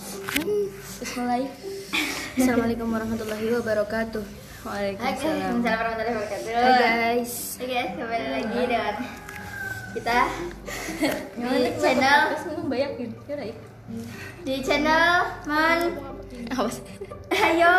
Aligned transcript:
Mulai. 0.00 1.44
Assalamualaikum 2.32 2.88
warahmatullahi 2.88 3.46
wabarakatuh. 3.60 4.24
Waalaikumsalam. 4.64 5.60
Waalaikumsalam 5.60 5.76
warahmatullahi 5.76 6.16
wabarakatuh. 6.16 6.48
Hai 6.56 6.72
guys. 6.80 7.32
Hai 7.60 7.66
guys, 7.68 7.90
kembali 8.00 8.26
lagi 8.32 8.60
dengan 8.64 8.94
kita 9.92 10.18
di 11.36 11.52
channel 11.76 12.20
bayakin. 12.64 13.10
Yaudah 13.28 13.44
ya. 13.44 13.56
di 14.40 14.54
channel 14.64 15.04
Man. 15.44 15.80
Awas. 16.56 16.80
Ayo. 17.28 17.74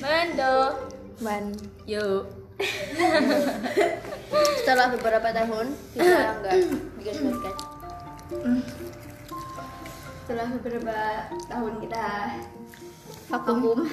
Mando. 0.00 0.56
Man. 1.20 1.52
Yo. 1.84 2.24
Setelah 4.64 4.96
beberapa 4.96 5.28
tahun 5.28 5.76
kita 5.92 6.40
nggak 6.40 6.54
bikin 6.96 7.14
podcast. 7.28 7.60
Setelah 10.24 10.48
beberapa 10.56 10.96
tahun 11.52 11.72
kita 11.84 12.04
Vakum. 13.28 13.84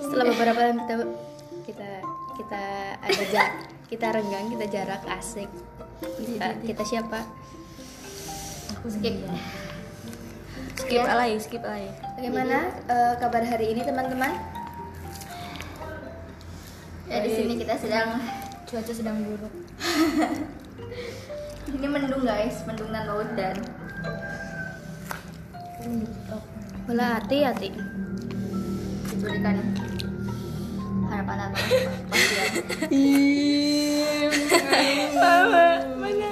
Setelah 0.00 0.24
beberapa 0.32 0.60
tahun 0.88 0.88
kita 0.88 1.04
kita 1.68 1.92
kita 2.40 2.62
ada 3.04 3.24
jarak, 3.28 3.52
kita 3.92 4.06
renggang, 4.08 4.46
kita 4.56 4.64
jarak 4.72 5.02
asik. 5.20 5.52
Kita, 6.00 6.48
kita 6.64 6.82
siapa? 6.88 7.28
skip. 8.88 9.20
Skip 10.80 11.04
alay, 11.04 11.36
skip 11.44 11.60
alay. 11.60 11.92
Bagaimana 12.16 12.72
eh, 12.88 13.14
kabar 13.20 13.44
hari 13.44 13.76
ini 13.76 13.84
teman-teman? 13.84 14.32
Ya 17.04 17.20
di 17.20 17.30
sini 17.36 17.60
kita 17.60 17.76
sedang 17.76 18.16
Cuaca 18.66 18.92
sedang 18.96 19.22
buruk. 19.22 19.54
ini 21.76 21.86
mendung 21.86 22.26
guys, 22.26 22.66
mendung 22.66 22.90
tanpa 22.90 23.14
hujan. 23.20 23.85
Bola 26.86 27.18
hati 27.18 27.36
hati. 27.46 27.68
Diberikan 29.10 29.56
harapan 31.06 31.38
apa? 31.46 31.58
Mama, 35.14 35.66
mana? 35.98 36.30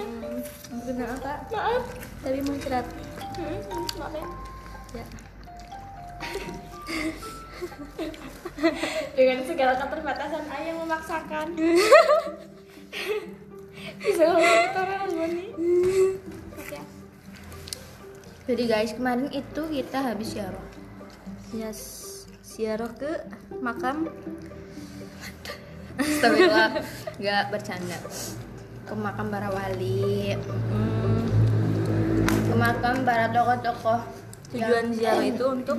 Guna 0.84 1.04
apa? 1.18 1.32
Maaf. 1.54 1.84
Tapi 2.22 2.38
muncrat. 2.42 2.86
Maaf 3.98 4.12
ya. 4.14 4.26
Ya. 4.94 5.04
dengan 9.14 9.38
segala 9.46 9.74
keterbatasan 9.78 10.44
ayah 10.50 10.74
memaksakan 10.78 11.46
bisa 14.02 14.22
ngomong 14.30 14.74
orang 14.74 15.10
Boni 15.14 15.46
Jadi 18.44 18.68
guys, 18.68 18.92
kemarin 18.92 19.32
itu 19.32 19.62
kita 19.72 20.04
habis 20.04 20.36
ziarah. 20.36 20.66
Yes, 21.56 21.80
ziarah 22.44 22.92
ke 22.92 23.24
makam 23.64 24.12
Astagfirullah, 25.94 26.82
nggak 27.22 27.44
bercanda. 27.54 27.96
Ke 28.84 28.92
makam 28.92 29.32
para 29.32 29.48
wali. 29.48 30.36
Hmm. 30.36 31.24
Ke 32.28 32.54
makam 32.58 33.06
para 33.06 33.32
tokoh-tokoh. 33.32 34.00
Tujuan 34.52 34.92
ziarah 34.92 35.24
itu 35.24 35.44
untuk 35.48 35.78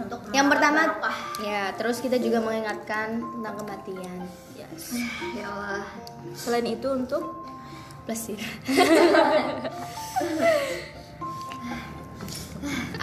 Untuk 0.00 0.18
yang 0.32 0.48
pertama 0.48 0.88
barokah. 0.88 1.16
ya, 1.44 1.76
terus 1.76 2.00
kita 2.00 2.16
juga 2.16 2.40
mengingatkan 2.40 3.20
tentang 3.20 3.54
kematian. 3.60 4.18
Yes. 4.56 4.96
ya 5.36 5.52
Allah. 5.52 5.84
Selain 6.32 6.64
itu 6.64 6.88
untuk 6.88 7.44
plesir. 8.10 8.42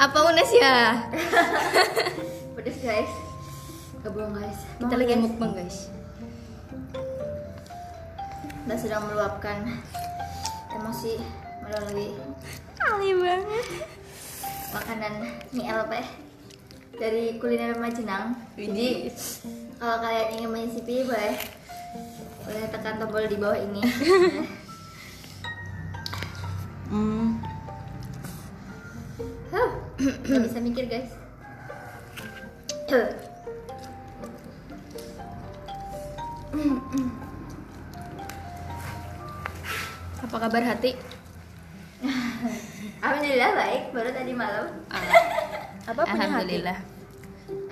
Apa 0.03 0.19
unes 0.27 0.51
ya? 0.51 1.07
Pedes 2.59 2.75
guys. 2.83 3.07
Kebuang 4.03 4.35
guys. 4.35 4.67
Kita 4.75 4.99
lagi 4.99 5.15
guys. 5.15 5.23
mukbang 5.23 5.55
guys. 5.55 5.87
Kita 8.67 8.75
sedang 8.75 9.07
meluapkan 9.07 9.79
emosi 10.75 11.23
melalui 11.63 12.11
Ali 12.83 13.15
banget. 13.15 13.67
makanan 14.75 15.23
mie 15.55 15.71
LP 15.71 16.03
dari 16.99 17.39
kuliner 17.39 17.79
Majenang. 17.79 18.35
Jadi 18.59 19.07
kalau 19.79 20.03
kalian 20.03 20.35
ingin 20.35 20.51
menyicipi 20.51 21.07
boleh 21.07 21.39
boleh 22.43 22.67
tekan 22.75 22.99
tombol 22.99 23.23
di 23.23 23.39
bawah 23.39 23.55
ini. 23.55 23.79
Hmm. 26.97 27.37
Huh, 29.53 29.69
nggak 30.01 30.41
bisa 30.49 30.57
mikir 30.65 30.89
guys. 30.89 31.13
Apa 40.25 40.35
kabar 40.41 40.63
hati? 40.65 40.97
Alhamdulillah 43.05 43.51
baik, 43.53 43.93
baru 43.93 44.09
tadi 44.09 44.33
malam. 44.33 44.73
Apa 45.85 46.01
punya 46.01 46.17
Alhamdulillah. 46.17 46.77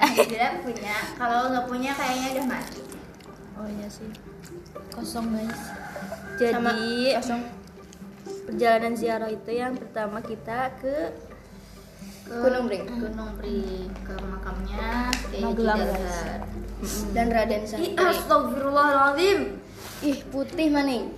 Alhamdulillah 0.06 0.54
punya. 0.62 0.96
Kalau 1.18 1.40
nggak 1.50 1.66
punya 1.66 1.92
kayaknya 1.98 2.28
udah 2.38 2.46
mati. 2.46 2.82
Oh 3.58 3.66
iya 3.66 3.90
sih. 3.90 4.06
Kosong 4.94 5.34
guys. 5.34 5.62
Jadi 6.38 6.54
Sama, 6.54 6.72
kosong. 7.18 7.65
Perjalanan 8.26 8.94
ziarah 8.98 9.30
itu 9.30 9.52
yang 9.52 9.78
pertama 9.78 10.22
kita 10.22 10.74
ke 10.82 11.14
Ke 12.26 12.42
Gunung 12.42 12.66
Pring. 12.66 12.84
Gunung 12.90 13.32
Pring 13.38 13.86
ke 14.02 14.14
makamnya 14.18 15.14
Magelang, 15.38 15.82
dan 17.14 17.28
Raden 17.30 17.62
Ih, 17.62 17.70
Santri. 17.70 17.94
Astagfirullahaladzim. 17.94 19.40
Ih, 20.02 20.20
putih 20.34 20.68
maning. 20.74 21.14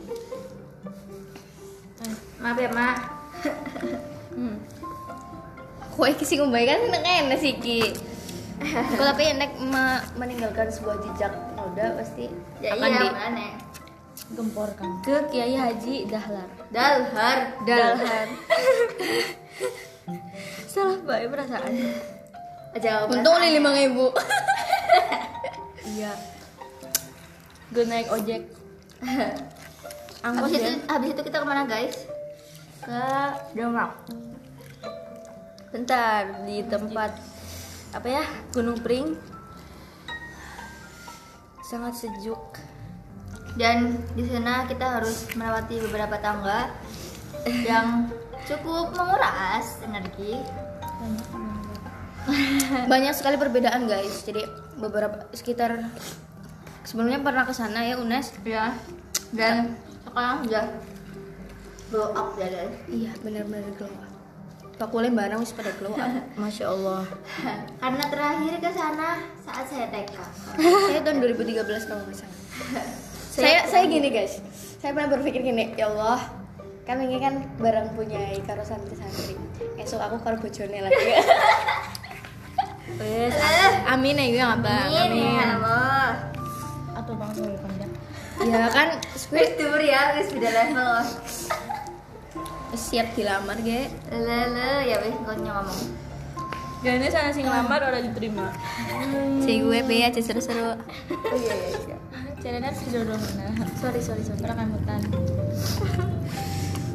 Maaf 2.38 2.60
ya, 2.60 2.70
Mak. 2.76 2.98
Hmm. 4.36 4.56
Kue 5.96 6.12
kisi 6.14 6.38
ngumbai 6.38 6.68
kan 6.68 6.80
enak 6.92 7.02
enak 7.02 7.40
sih 7.40 7.56
ki. 7.58 7.96
Kok 8.68 9.06
tapi 9.16 9.32
enak 9.32 9.52
me- 9.64 10.06
meninggalkan 10.18 10.68
sebuah 10.70 10.98
jejak 11.02 11.34
noda 11.56 11.94
pasti 11.98 12.26
Ya 12.58 12.74
akan 12.74 12.90
iya, 12.90 13.00
di? 13.00 13.08
Gemporkan 14.34 15.00
ke 15.04 15.16
Kiai 15.32 15.56
Haji 15.56 16.08
Dahlan. 16.12 16.50
Dalhar. 16.68 17.40
Dalhan. 17.64 18.28
Salah 20.72 21.00
baik 21.08 21.32
perasaan. 21.32 21.72
Jawab. 22.78 23.08
Untung 23.10 23.34
oli 23.40 23.56
lima 23.56 23.72
ribu. 23.74 24.12
iya. 25.96 26.12
Gue 27.72 27.84
naik 27.88 28.12
ojek. 28.12 28.44
Angkot 30.26 30.50
Habis 30.50 30.60
itu, 30.60 30.70
ya. 30.70 30.78
habis 30.92 31.10
itu 31.16 31.22
kita 31.24 31.38
ke 31.42 31.46
mana 31.48 31.64
guys? 31.64 32.06
Ke 32.84 33.04
Demak. 33.56 33.96
Bentar 35.72 36.44
di 36.44 36.64
tempat 36.68 37.16
apa 37.96 38.08
ya 38.08 38.26
Gunung 38.52 38.78
Pring. 38.84 39.16
Sangat 41.64 41.96
sejuk. 41.96 42.67
Dan 43.58 44.06
di 44.14 44.24
sana 44.30 44.70
kita 44.70 45.02
harus 45.02 45.26
melewati 45.34 45.82
beberapa 45.90 46.22
tangga 46.22 46.70
yang 47.66 48.06
cukup 48.46 48.94
menguras 48.94 49.82
energi. 49.82 50.38
Banyak 52.92 53.14
sekali 53.18 53.36
perbedaan 53.42 53.90
guys. 53.90 54.22
Jadi 54.22 54.46
beberapa 54.78 55.26
sekitar 55.34 55.90
sebelumnya 56.86 57.18
pernah 57.20 57.50
ke 57.50 57.54
sana 57.58 57.82
ya 57.82 57.98
Unes. 57.98 58.30
Ya. 58.46 58.78
Dan 59.34 59.76
sekarang 60.06 60.46
sudah 60.46 60.66
blow 61.90 62.14
up 62.14 62.38
ya 62.38 62.48
guys. 62.54 62.76
Iya 62.86 63.12
benar-benar 63.26 63.74
glow 63.82 63.90
up. 63.90 64.12
Pak 64.78 64.94
Kulim 64.94 65.18
barang 65.18 65.42
wis 65.42 65.58
pada 65.58 65.74
glow 65.82 65.98
up. 65.98 66.14
Masya 66.42 66.70
Allah. 66.70 67.10
Karena 67.82 68.06
terakhir 68.06 68.54
ke 68.62 68.70
sana 68.70 69.26
saat 69.42 69.66
saya 69.66 69.90
TK. 69.90 70.14
saya 70.62 71.02
tahun 71.02 71.26
2013 71.26 71.90
kalau 71.90 72.06
nggak 72.06 72.18
salah. 72.22 72.38
saya 73.38 73.60
saya 73.70 73.84
gini 73.86 74.10
guys. 74.10 74.42
Saya 74.82 74.98
pernah 74.98 75.14
berpikir 75.14 75.46
gini, 75.46 75.74
ya 75.78 75.94
Allah, 75.94 76.22
kami 76.90 77.06
ini 77.06 77.18
kan 77.22 77.46
barang 77.62 77.94
punya 77.94 78.34
karo 78.46 78.66
santri-santri. 78.66 79.38
Esok 79.78 80.02
aku 80.02 80.18
karo 80.26 80.42
bojone 80.42 80.82
lagi. 80.82 80.98
Wes, 82.98 83.36
amin 83.86 84.18
ya 84.18 84.26
gue 84.34 84.42
ngapa? 84.42 84.76
Amin 84.90 85.38
ya 85.38 85.46
Allah. 85.62 86.10
atau 86.98 87.14
bang 87.14 87.30
sorry 87.38 87.54
panjang 87.62 87.92
Ya 88.50 88.66
kan, 88.74 88.98
Wis 89.14 89.50
dur 89.54 89.78
ya, 89.78 90.18
wis 90.18 90.34
beda 90.34 90.50
level. 90.50 90.98
siap 92.74 93.14
dilamar 93.14 93.58
ge. 93.62 93.90
Lele, 94.10 94.90
ya 94.90 94.98
wis 95.02 95.14
kau 95.22 95.38
ngomong. 95.38 95.82
ini 96.86 97.10
sana 97.10 97.34
sing 97.34 97.46
lamar 97.50 97.82
orang 97.84 98.06
diterima 98.10 98.54
Si 99.42 99.62
gue 99.62 99.80
be 99.86 100.02
aja 100.02 100.22
seru-seru. 100.22 100.74
Oh 100.74 101.38
iya 101.38 101.54
iya. 101.86 101.98
Celana 102.38 102.70
sejodoh 102.74 103.18
mana? 103.18 103.48
Sorry 103.82 104.02
sorry 104.02 104.22
sorry. 104.22 104.40
Orang 104.46 104.58
kamutan. 104.62 105.02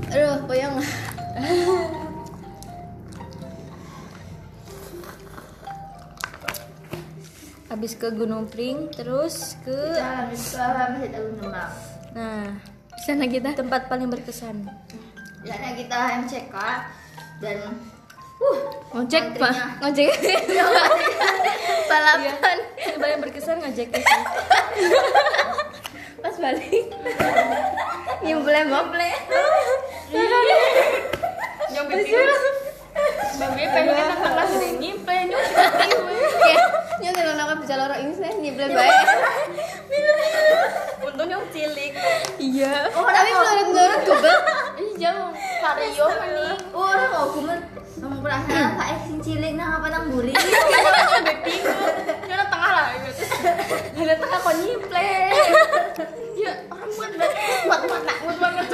Aduh, 0.13 0.45
puyeng. 0.47 0.77
habis 7.73 7.97
ke 7.97 8.13
Gunung 8.13 8.53
Pring 8.53 8.93
terus 8.93 9.57
ke 9.65 9.97
habis 9.97 10.53
ke 10.53 10.61
habis 10.61 11.09
ke 11.09 11.19
Gunung 11.19 11.51
Nah, 12.13 12.45
di 12.93 13.03
sana 13.09 13.25
kita 13.25 13.57
tempat 13.57 13.89
paling 13.89 14.13
berkesan. 14.13 14.69
Di 15.41 15.49
sana 15.49 15.73
kita 15.73 15.99
MCK 16.21 16.57
dan 17.41 17.73
uh 18.39 18.59
Ngojek, 18.93 19.25
Pak. 19.37 19.55
Ngojek. 19.81 20.13
Balapan. 21.91 22.59
yang 22.79 22.99
paling 22.99 23.21
berkesan 23.21 23.57
sih 23.73 23.89
Pas 26.21 26.37
balik. 26.39 26.87
Nyemple 28.21 28.61
mople. 28.67 29.11
yang 31.73 31.89
bikin 31.89 32.29
Babe 33.33 33.65
pengen 33.65 33.97
kan 33.97 34.09
kelas 34.21 34.51
ini 34.55 34.69
nyimpe 34.77 35.15
nyimpe 35.25 35.53
Kayak 36.37 36.69
nyonya 37.01 37.23
kalau 37.25 37.35
nak 37.35 37.59
bisa 37.59 37.75
lorong 37.75 37.99
ini 37.99 38.13
saya 38.13 38.33
nyemple 38.37 38.67
baik. 38.69 38.93
untung 41.03 41.29
yang 41.29 41.45
cilik. 41.49 41.93
Iya. 42.37 42.93
Oh, 42.93 43.09
tapi 43.09 43.31
melorot-melorot 43.33 44.01
juga. 44.05 44.33
iya 44.79 45.13
Vario 45.59 46.07
nih 46.13 46.31
Oh, 46.71 46.85
orang 46.85 47.33
gumen 47.33 47.59
Kamu 47.65 47.82
perasaan 48.23 48.71
Pak 48.79 48.89
sing 49.05 49.19
cilik 49.19 49.53
nang 49.53 49.71
apa 49.77 49.87
nang 49.89 50.05
buri 50.09 50.31
Nyampe 50.31 51.33
bingung 51.43 51.91
Nyampe 52.25 52.45
tengah 52.47 52.71
lah 52.71 52.87
gitu 52.97 53.23
Nyampe 53.93 54.15
tengah 54.17 54.39
kok 54.39 54.55
nyimple. 54.57 55.11
Ya 56.33 56.53
orang 56.67 56.91
buat 56.93 57.11
Buat 57.67 57.81
mata 57.85 58.13
Buat 58.23 58.37
banget 58.39 58.67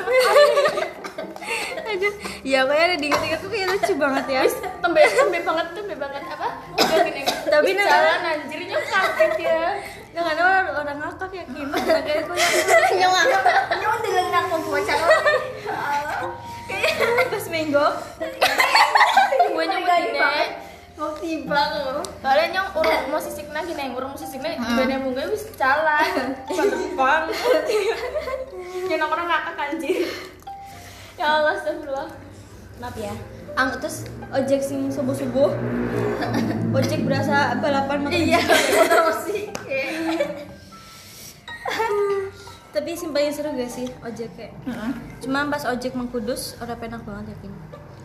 Aduh, 1.88 2.12
ya 2.44 2.60
kayak 2.62 2.84
ada 2.84 2.96
diinget-inget 2.96 3.40
tuh 3.40 3.48
kayak 3.48 3.66
lucu 3.70 3.92
banget 3.96 4.24
ya. 4.28 4.40
Tembe 4.78 5.00
tembe 5.00 5.38
banget 5.40 5.66
Tembe 5.72 5.94
banget 5.96 6.22
Apa? 6.28 6.48
Udah 6.76 7.00
Tapi 7.48 7.70
nah- 7.72 7.88
Jalan 7.88 8.20
anjirnya 8.28 8.76
kaget 8.78 9.32
ya. 9.40 9.62
Ya 10.10 10.20
kan 10.22 10.36
orang, 10.36 10.66
orang 10.74 10.96
ngakak 10.98 11.30
ya 11.32 11.44
Kim. 11.48 11.68
Kayak 11.72 12.20
gue 12.24 12.36
Nyong 12.94 13.14
aku. 13.16 13.38
Nyong 13.74 13.98
dengan 14.02 14.26
nang 14.28 14.44
mau 14.46 14.60
bocah 14.60 14.96
Pas 17.28 17.46
minggu 17.48 17.86
Gue 19.58 19.66
nyampe 19.66 19.90
gini. 20.06 20.22
Mau 20.94 21.14
tiba 21.14 21.62
loh 21.74 22.02
Soalnya 22.18 22.46
nyong 22.54 22.70
urung 22.74 23.04
mau 23.10 23.18
sisikna 23.18 23.62
gini 23.62 23.78
yang 23.80 23.94
urung 23.94 24.10
mau 24.10 24.18
sisikna 24.18 24.54
Gini 24.54 24.94
mungkin 24.98 25.30
bisa 25.30 25.50
jalan. 25.54 26.30
Terbang 26.46 27.22
Yang 28.90 29.02
orang 29.04 29.26
ngakak 29.26 29.54
anjir. 29.58 30.06
Ya 31.14 31.26
Allah 31.28 31.54
astagfirullah. 31.54 32.06
Maaf 32.78 32.94
ya. 32.94 33.10
Ang 33.54 33.74
terus 33.74 34.06
ojek 34.30 34.62
sing 34.62 34.86
subuh-subuh. 34.86 35.50
Ojek 36.78 37.02
berasa 37.02 37.58
balapan 37.58 38.06
makan 38.06 38.14
Iya. 38.14 38.38
sih 39.26 39.50
Tapi 42.68 42.94
sing 42.94 43.10
paling 43.10 43.34
seru 43.34 43.50
gak 43.50 43.66
sih 43.66 43.90
ojek 43.98 44.30
kayak? 44.38 44.54
Cuma 45.18 45.50
pas 45.50 45.66
ojek 45.66 45.98
mengkudus 45.98 46.54
Udah 46.60 46.78
penak 46.78 47.02
banget 47.02 47.34
ya 47.34 47.36
Kim 47.42 47.52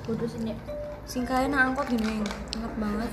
Kudus 0.04 0.34
ini 0.40 0.58
Sing 1.04 1.24
kaya 1.24 1.46
na 1.46 1.68
angkot 1.68 1.86
gini 1.86 2.24
Enak 2.54 2.74
banget. 2.76 3.10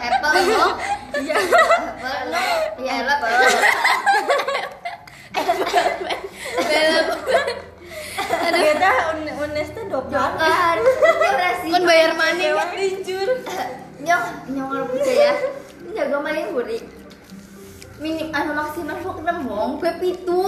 Apple 0.00 0.40
loh 0.48 0.72
Iya. 1.14 1.36
Apple 1.36 2.22
loh 2.28 2.46
Iya 2.78 2.92
Apple 3.02 3.32
Beda 8.52 8.90
un- 9.10 9.34
unesnya 9.42 9.82
double 9.86 10.14
Kan 10.14 10.78
Ini 10.78 11.28
berasi 11.28 11.66
Kan 11.68 11.82
bayar 11.82 12.10
money. 12.14 12.46
Jujur 13.00 13.28
Nyong 14.00 14.24
Nyong 14.48 14.68
kalau 14.68 14.84
percaya 14.88 15.14
ya. 15.14 15.34
Ini 15.78 15.90
jaga 15.94 16.16
main 16.20 16.46
buri 16.50 16.78
Minim 17.98 18.32
anu 18.32 18.50
maksimal 18.52 18.98
sok 18.98 19.22
nembong 19.22 19.78
Gue 19.78 19.92
pitu. 19.96 20.42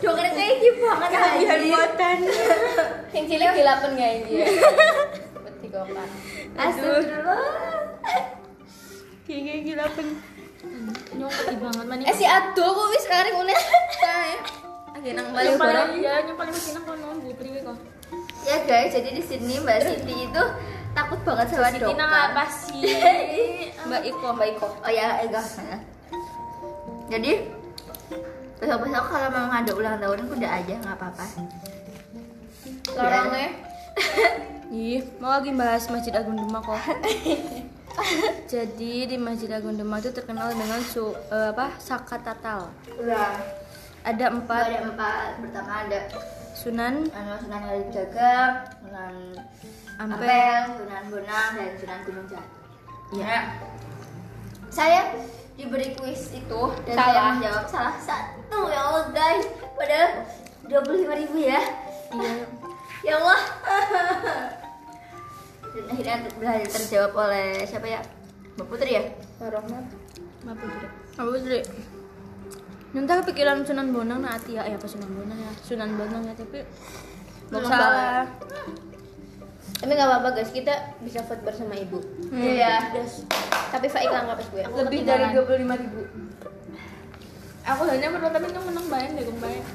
Dongeng 0.00 0.34
kayak 0.34 0.54
gitu 0.58 0.80
banget 0.82 1.08
Kelebihan 1.10 1.48
anjir. 1.54 1.70
muatan 1.70 2.16
Yang 3.10 3.24
cilik 3.26 3.50
dilapen 3.54 3.90
gak 3.94 4.12
ini? 5.76 5.82
Berarti 5.84 5.92
gokan. 5.92 6.08
Astagfirullah 6.54 7.42
Kayak 9.24 9.58
gila 9.64 9.86
pen 9.90 10.08
Nyokati 11.14 11.54
banget 11.56 11.84
maning 11.84 12.06
Eh 12.06 12.14
si 12.14 12.24
Ado 12.24 12.66
kok 12.66 12.86
wis 12.88 13.02
sekarang 13.02 13.34
unes. 13.36 13.60
Saya. 13.94 14.36
Lagi 14.94 15.10
nang 15.12 15.28
balik 15.30 15.50
Yang 15.50 15.58
paling 15.58 15.76
bareng. 15.76 15.90
ya, 15.98 16.14
yang 16.22 16.36
paling 16.36 16.52
masinang 16.52 16.84
kono 16.84 17.06
Bu 17.18 17.30
Priwe 17.34 17.60
kok 17.60 17.76
Ya 18.44 18.56
guys, 18.62 18.92
jadi 18.92 19.10
di 19.10 19.20
sini 19.20 19.56
Mbak 19.56 19.78
Siti 19.82 20.28
itu 20.28 20.42
takut 20.92 21.16
banget 21.24 21.48
sama 21.48 21.68
Siti 21.68 21.80
dokter. 21.80 21.96
nang 21.96 22.12
apa 22.12 22.44
sih? 22.46 22.80
Mbak 23.88 24.02
Iko, 24.04 24.26
Mbak 24.30 24.48
Iko. 24.52 24.68
Oh 24.84 24.92
ya, 24.92 25.16
Ega. 25.18 25.40
Jadi 27.08 27.32
besok-besok 28.54 29.04
kalau 29.08 29.28
mau 29.28 29.48
ngadu 29.48 29.72
ulang 29.74 29.96
tahun 29.96 30.18
aku 30.22 30.32
udah 30.36 30.50
aja 30.54 30.74
nggak 30.76 30.92
apa-apa. 30.94 31.24
Lorongnya. 32.92 33.48
Ih, 34.74 35.06
mau 35.22 35.30
lagi 35.38 35.54
bahas 35.54 35.86
Masjid 35.86 36.10
Agung 36.10 36.34
Demak 36.34 36.66
kok. 36.66 36.74
Jadi 38.52 39.06
di 39.06 39.14
Masjid 39.14 39.46
Agung 39.54 39.78
Demak 39.78 40.02
itu 40.02 40.10
terkenal 40.10 40.50
dengan 40.50 40.82
su, 40.82 41.14
eh, 41.30 41.54
apa 41.54 41.78
saka 41.78 42.18
tatal. 42.18 42.74
Udah. 42.98 43.38
Ada 44.02 44.34
empat 44.34 44.62
Ada 44.66 44.78
empat. 44.90 45.28
Pertama 45.38 45.72
ada 45.86 46.00
Sunan 46.58 47.06
anu 47.06 47.34
Sunan 47.38 47.60
Kalijaga, 47.70 48.34
Sunan 48.82 49.14
Ampel. 49.94 50.26
Ampel, 50.26 50.60
Sunan 50.74 51.02
Bonang 51.06 51.50
dan 51.54 51.70
Sunan 51.78 51.98
Gunung 52.02 52.26
Jati. 52.26 52.58
Ya. 53.14 53.54
Saya 54.74 55.14
diberi 55.54 55.94
kuis 55.94 56.34
itu 56.34 56.62
dan 56.82 56.94
saya 56.98 57.14
Salah. 57.14 57.30
menjawab 57.38 57.66
salah 57.70 57.96
satu 58.02 58.58
ya 58.74 58.80
Allah 58.90 59.06
guys. 59.14 59.46
Padahal 59.78 60.26
25.000 60.66 61.20
ribu 61.22 61.36
ya. 61.46 61.62
Iya. 62.10 62.32
Ya 63.06 63.14
Allah. 63.22 63.40
Dan 65.74 65.84
akhirnya 65.90 66.16
berhasil 66.38 66.70
terjawab 66.70 67.12
oleh 67.18 67.66
siapa 67.66 67.86
ya? 67.90 68.00
Mbak 68.54 68.66
Putri 68.70 68.90
ya? 68.94 69.02
Rahmat. 69.42 69.84
Maaf 70.46 70.58
Putri. 70.62 70.86
Apa 71.18 71.28
Putri? 71.34 71.60
Nanti 72.94 73.10
kepikiran 73.26 73.66
Sunan 73.66 73.90
Bonang 73.90 74.22
nah 74.22 74.38
hati 74.38 74.54
ya, 74.54 74.62
eh 74.62 74.78
apa 74.78 74.86
Sunan 74.86 75.10
Bonang 75.10 75.34
ya? 75.34 75.50
Sunan 75.66 75.90
Bonang 75.98 76.22
ya 76.30 76.34
tapi 76.38 76.62
Belum 77.50 77.66
salah. 77.66 78.30
Tapi 79.82 79.90
nggak 79.90 80.08
apa-apa 80.08 80.28
guys, 80.38 80.54
kita 80.54 80.94
bisa 81.02 81.20
vote 81.26 81.42
bersama 81.42 81.74
ibu. 81.74 81.98
Iya. 82.30 82.94
Yes. 82.94 83.26
Tapi 83.74 83.90
Faik 83.90 84.14
lah 84.14 84.30
nggak 84.30 84.38
pas 84.38 84.48
gue. 84.48 84.62
Lebih 84.62 85.00
dari 85.02 85.24
25 85.34 85.82
ribu. 85.82 86.00
Aku 87.64 87.82
hanya 87.90 88.08
menurut 88.12 88.32
tapi 88.32 88.46
yang 88.52 88.64
menang 88.64 88.86
bayang 88.86 89.12
deh, 89.18 89.24
gue 89.26 89.38
bayang. 89.42 89.66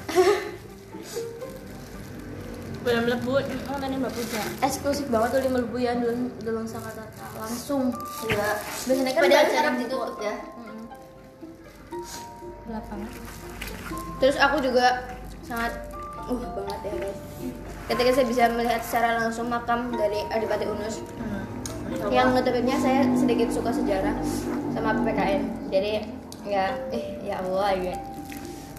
Belum 2.80 3.04
lebut, 3.12 3.44
oh 3.44 3.76
tadi 3.76 3.94
mbak 4.00 4.12
Puja. 4.16 4.40
Eksklusif 4.64 5.06
banget 5.12 5.36
tuh 5.36 5.40
di 5.44 5.50
Melebu 5.52 5.76
ya, 5.76 5.92
dulu 6.00 6.32
dulu 6.40 6.60
sangat 6.64 6.96
langsung. 7.36 7.92
Iya. 8.24 8.48
Biasanya 8.88 9.12
kan 9.12 9.22
Padahal 9.28 9.46
sekarang 9.52 9.74
ditutup 9.84 10.16
ya. 10.24 10.34
Gelap 12.64 12.84
banget. 12.88 13.10
Terus 14.20 14.36
aku 14.40 14.56
juga 14.64 14.86
sangat 15.44 15.72
uh 16.24 16.40
banget 16.56 16.80
ya 16.88 16.92
guys. 17.04 17.18
Ketika 17.90 18.10
saya 18.16 18.26
bisa 18.30 18.42
melihat 18.54 18.80
secara 18.80 19.08
langsung 19.28 19.52
makam 19.52 19.92
dari 19.92 20.24
Adipati 20.32 20.64
Unus, 20.64 21.04
yang 22.08 22.32
notabene 22.32 22.78
saya 22.78 23.04
sedikit 23.12 23.52
suka 23.52 23.74
sejarah 23.74 24.14
sama 24.72 24.96
PPKN. 25.02 25.42
Jadi 25.68 26.06
ya, 26.48 26.80
eh 26.94 27.18
ya 27.26 27.44
Allah 27.44 27.76
ya. 27.76 27.96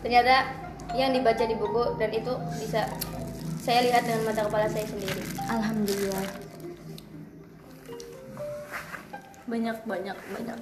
Ternyata 0.01 0.57
yang 0.97 1.13
dibaca 1.13 1.43
di 1.45 1.55
buku 1.55 2.01
dan 2.01 2.09
itu 2.09 2.33
bisa 2.57 2.87
saya 3.61 3.85
lihat 3.85 4.01
dengan 4.09 4.25
mata 4.25 4.41
kepala 4.41 4.65
saya 4.65 4.89
sendiri. 4.89 5.21
Alhamdulillah. 5.45 6.25
Banyak 9.45 9.77
banyak 9.85 10.17
banyak. 10.33 10.59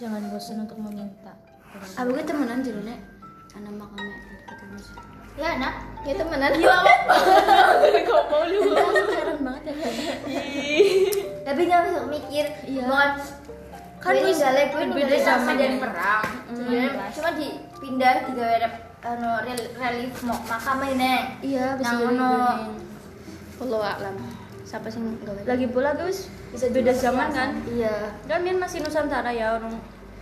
Jangan 0.00 0.22
bosan 0.32 0.64
untuk 0.64 0.80
meminta. 0.80 1.36
Aku 2.00 2.16
gue 2.16 2.24
temenan 2.24 2.64
jadi 2.64 2.80
nek, 2.82 2.98
anak 3.52 3.72
makamnya 3.76 4.16
Adipati 4.16 4.64
Unus. 4.64 4.86
Ya 5.36 5.60
nak. 5.60 5.74
Ya 6.08 6.14
temenan. 6.16 6.50
Kok 8.08 8.22
mau 8.32 8.42
lu? 8.48 8.60
Heran 9.12 9.38
banget 9.44 9.62
ya. 9.68 9.74
Tapi 11.44 11.60
nggak 11.68 11.80
bisa 11.84 12.00
mikir. 12.08 12.46
Iya. 12.64 12.82
Bukan 12.88 13.10
Kan 14.00 14.16
ini 14.16 14.32
galak 14.32 14.72
gue 14.72 14.80
berbeda 14.88 14.96
ninggalin 14.96 15.20
sama 15.20 15.36
zaman 15.36 15.60
dan 15.60 15.72
ya. 15.76 15.80
perang. 15.84 16.24
Sebenarnya 16.48 16.90
cuma 17.12 17.30
dipindah 17.36 18.14
di 18.24 18.32
gaya 18.32 18.68
anu 19.00 19.30
rel- 19.42 19.72
relief 19.74 20.14
mo- 20.20 20.44
makam 20.44 20.78
ini. 20.86 21.14
Iya, 21.40 21.76
bisa 21.76 21.84
Nang 21.86 21.98
jadi 21.98 22.08
ono. 22.10 22.30
gini. 22.30 22.74
Allah 23.60 23.82
alam. 23.94 24.16
Siapa 24.62 24.86
sih 24.86 25.00
enggak 25.00 25.44
Lagi 25.44 25.66
pula 25.66 25.90
guys, 25.92 26.30
bisa 26.52 26.70
beda 26.70 26.92
zaman 26.92 27.28
kan? 27.30 27.50
Iya. 27.66 28.14
Kan 28.24 28.44
dia 28.44 28.54
masih 28.54 28.78
Nusantara 28.80 29.30
ya 29.32 29.56
orang 29.56 29.74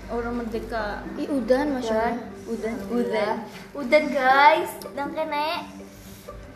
orang 0.09 0.35
merdeka. 0.37 1.05
Ih 1.15 1.29
udan 1.29 1.77
masya 1.77 1.93
Udan. 1.93 2.15
Udan. 2.49 2.75
Udan. 2.89 3.37
Udan 3.77 4.05
guys. 4.09 4.71
Dan 4.95 5.13
kene. 5.13 5.69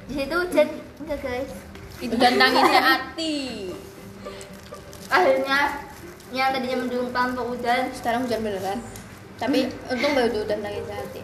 Di 0.08 0.14
situ 0.16 0.34
hujan 0.34 0.68
enggak 0.98 1.18
guys. 1.20 1.52
Itu 2.00 2.14
tanginya 2.16 2.80
hati. 2.82 3.70
Akhirnya 5.06 5.58
yang 6.32 6.48
tadinya 6.48 6.76
mendung 6.80 7.12
tanpa 7.12 7.44
hujan 7.44 7.92
sekarang 7.92 8.24
hujan 8.24 8.40
beneran 8.40 8.80
tapi 9.36 9.68
untung 9.84 10.16
baru 10.16 10.48
udah 10.48 10.58
nangis 10.64 10.88
hati 10.88 11.20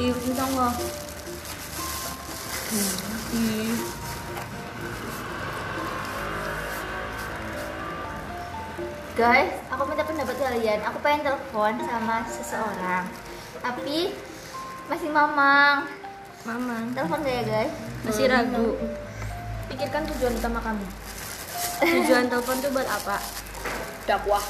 Iya, 0.00 0.12
bintang 0.16 0.50
loh. 0.56 0.72
Hmm. 3.32 3.76
guys 9.12 9.52
aku 9.68 9.82
minta 9.84 10.08
pendapat 10.08 10.36
kalian 10.40 10.80
aku 10.88 10.98
pengen 11.04 11.20
telepon 11.20 11.76
sama 11.84 12.24
seseorang 12.24 13.04
tapi 13.60 14.16
masih 14.88 15.12
mamang 15.12 15.84
Mama, 16.42 16.90
telepon 16.90 17.22
gak 17.22 17.36
ya 17.38 17.42
guys 17.46 17.72
masih 18.02 18.26
ragu. 18.26 18.74
Pikirkan 19.70 20.02
tujuan 20.10 20.34
utama 20.34 20.58
kamu. 20.58 20.82
Tujuan 22.02 22.26
telepon 22.26 22.58
tuh 22.58 22.70
buat 22.74 22.88
apa? 22.90 23.22
dakwah 24.02 24.42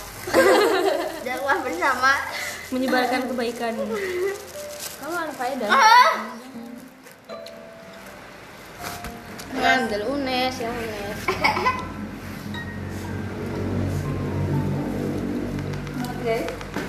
dakwah 1.29 1.57
bersama 1.61 2.17
Menyebarkan 2.73 3.29
kebaikan. 3.29 3.77
Kamu 5.03 5.35
faedah. 5.35 5.67
ah! 5.69 6.13
ngambil 9.53 10.01
unes 10.09 10.55
ya 10.57 10.71
unes 10.71 11.19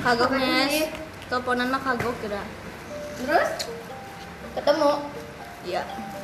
Kagok 0.04 0.30
Apa 0.30 0.38
nes. 0.38 0.70
ini? 0.70 0.82
Teleponan 1.26 1.68
mah 1.68 1.82
kagok 1.82 2.14
kira. 2.20 2.44
terus 3.18 3.50
ketemu 4.54 4.92
Iya. 5.64 5.82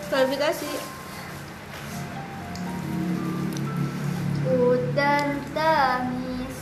Klarifikasi. 0.09 0.71
hutan 4.41 5.27
tangis 5.53 6.55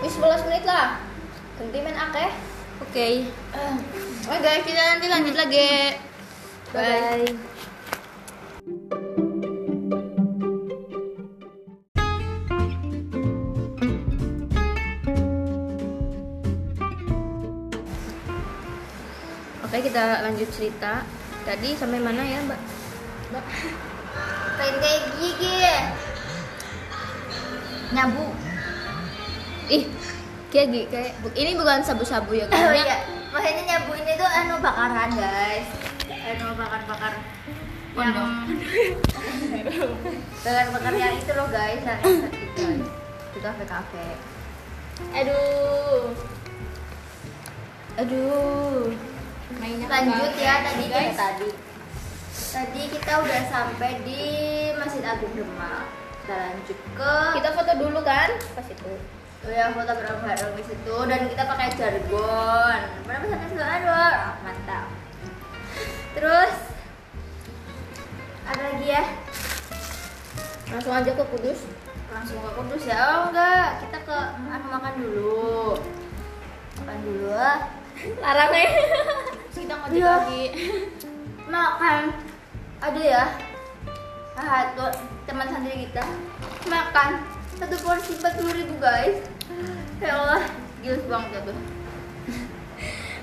wis 0.00 0.16
11 0.16 0.48
menit 0.48 0.64
lah 0.64 0.96
ganti 1.60 1.78
main 1.78 1.92
akeh 1.94 2.30
Oke. 2.78 3.28
Oke 4.26 4.38
guys 4.42 4.62
kita 4.66 4.82
nanti 4.82 5.06
lanjut 5.06 5.34
lagi. 5.38 5.70
Bye, 6.74 7.22
-bye. 7.22 7.30
oke 19.62 19.76
kita 19.78 20.04
lanjut 20.26 20.48
cerita. 20.50 21.06
Tadi 21.46 21.78
sampai 21.78 22.02
mana 22.02 22.26
ya 22.26 22.42
mbak? 22.42 22.60
Pengen 24.58 24.74
kayak 24.82 25.02
gigi. 25.22 25.54
Nyabu. 27.94 28.26
Ih 29.70 29.84
kayak 30.50 30.66
gi- 30.70 30.88
kayak 30.90 31.10
ini 31.34 31.52
bukan 31.58 31.82
sabu-sabu 31.82 32.32
ya 32.34 32.46
oh 32.46 32.50
kan 32.50 32.74
iya 32.74 33.15
makanya 33.36 33.62
nyabu 33.68 33.92
ini 34.00 34.16
tuh 34.16 34.24
anu 34.24 34.56
bakaran 34.64 35.12
guys. 35.12 35.68
Anu 36.08 36.56
bakar-bakar 36.56 37.20
yang 37.96 38.12
bakar-bakar 40.44 40.92
yang 40.96 41.20
itu 41.20 41.32
loh 41.36 41.48
guys. 41.52 41.84
Yang 41.84 42.00
eksotik 42.00 42.48
guys. 42.56 42.80
Di 43.36 43.44
kafe-kafe 43.44 44.08
Aduh. 45.12 46.16
aduh. 48.00 48.88
Mainnya 49.60 49.84
lanjut 49.84 50.32
ya 50.40 50.64
tadi 50.64 50.88
guys. 50.88 51.12
kita 51.12 51.20
tadi. 51.20 51.50
Tadi 52.56 52.82
kita 52.88 53.12
udah 53.20 53.42
sampai 53.52 54.00
di 54.00 54.20
Masjid 54.80 55.04
Agung 55.04 55.36
Demak. 55.36 55.84
Kita 56.24 56.40
lanjut 56.40 56.78
ke 56.96 57.12
kita 57.36 57.52
foto 57.52 57.72
dulu 57.84 58.00
kan? 58.00 58.32
Pas 58.56 58.64
itu 58.64 58.96
ya 59.48 59.70
foto 59.70 59.92
bareng-bareng 59.92 60.52
di 60.54 60.64
situ 60.64 60.96
dan 61.06 61.20
kita 61.26 61.42
pakai 61.44 61.68
jargon. 61.74 62.78
Mana 63.04 63.18
pesannya 63.20 63.48
sudah 63.50 63.68
ada? 63.68 63.94
Ah, 63.94 64.34
mantap. 64.42 64.86
Terus 66.12 66.52
ada 68.46 68.62
lagi 68.62 68.86
ya? 68.86 69.04
langsung 70.66 70.90
aja 70.90 71.14
ke 71.14 71.24
kudus 71.30 71.62
Langsung 72.10 72.42
ke 72.42 72.50
Kudus 72.52 72.82
ya? 72.84 72.98
Oh 72.98 73.30
enggak, 73.30 73.86
kita 73.86 73.98
ke 74.02 74.18
anu 74.48 74.66
makan 74.66 74.94
dulu. 74.98 75.78
Makan 76.80 76.98
dulu. 77.02 77.28
ah. 77.30 77.58
larang 78.22 78.50
ya 78.52 78.66
Terus 79.46 79.56
kita 79.56 79.74
ngojek 79.74 79.94
Iya. 79.96 80.10
lagi. 80.16 80.44
Makan. 81.46 82.00
Ada 82.80 83.00
ya? 83.00 83.24
Tuh 84.76 84.92
teman 85.24 85.48
santri 85.48 85.88
kita 85.88 86.04
makan 86.66 87.10
satu 87.56 87.76
porsi 87.80 88.12
40 88.16 88.58
ribu 88.58 88.74
guys. 88.76 89.16
Ya 90.02 90.12
Allah, 90.12 90.42
gila 90.82 90.98
banget 91.08 91.30
ya 91.32 91.40
tuh. 91.48 91.56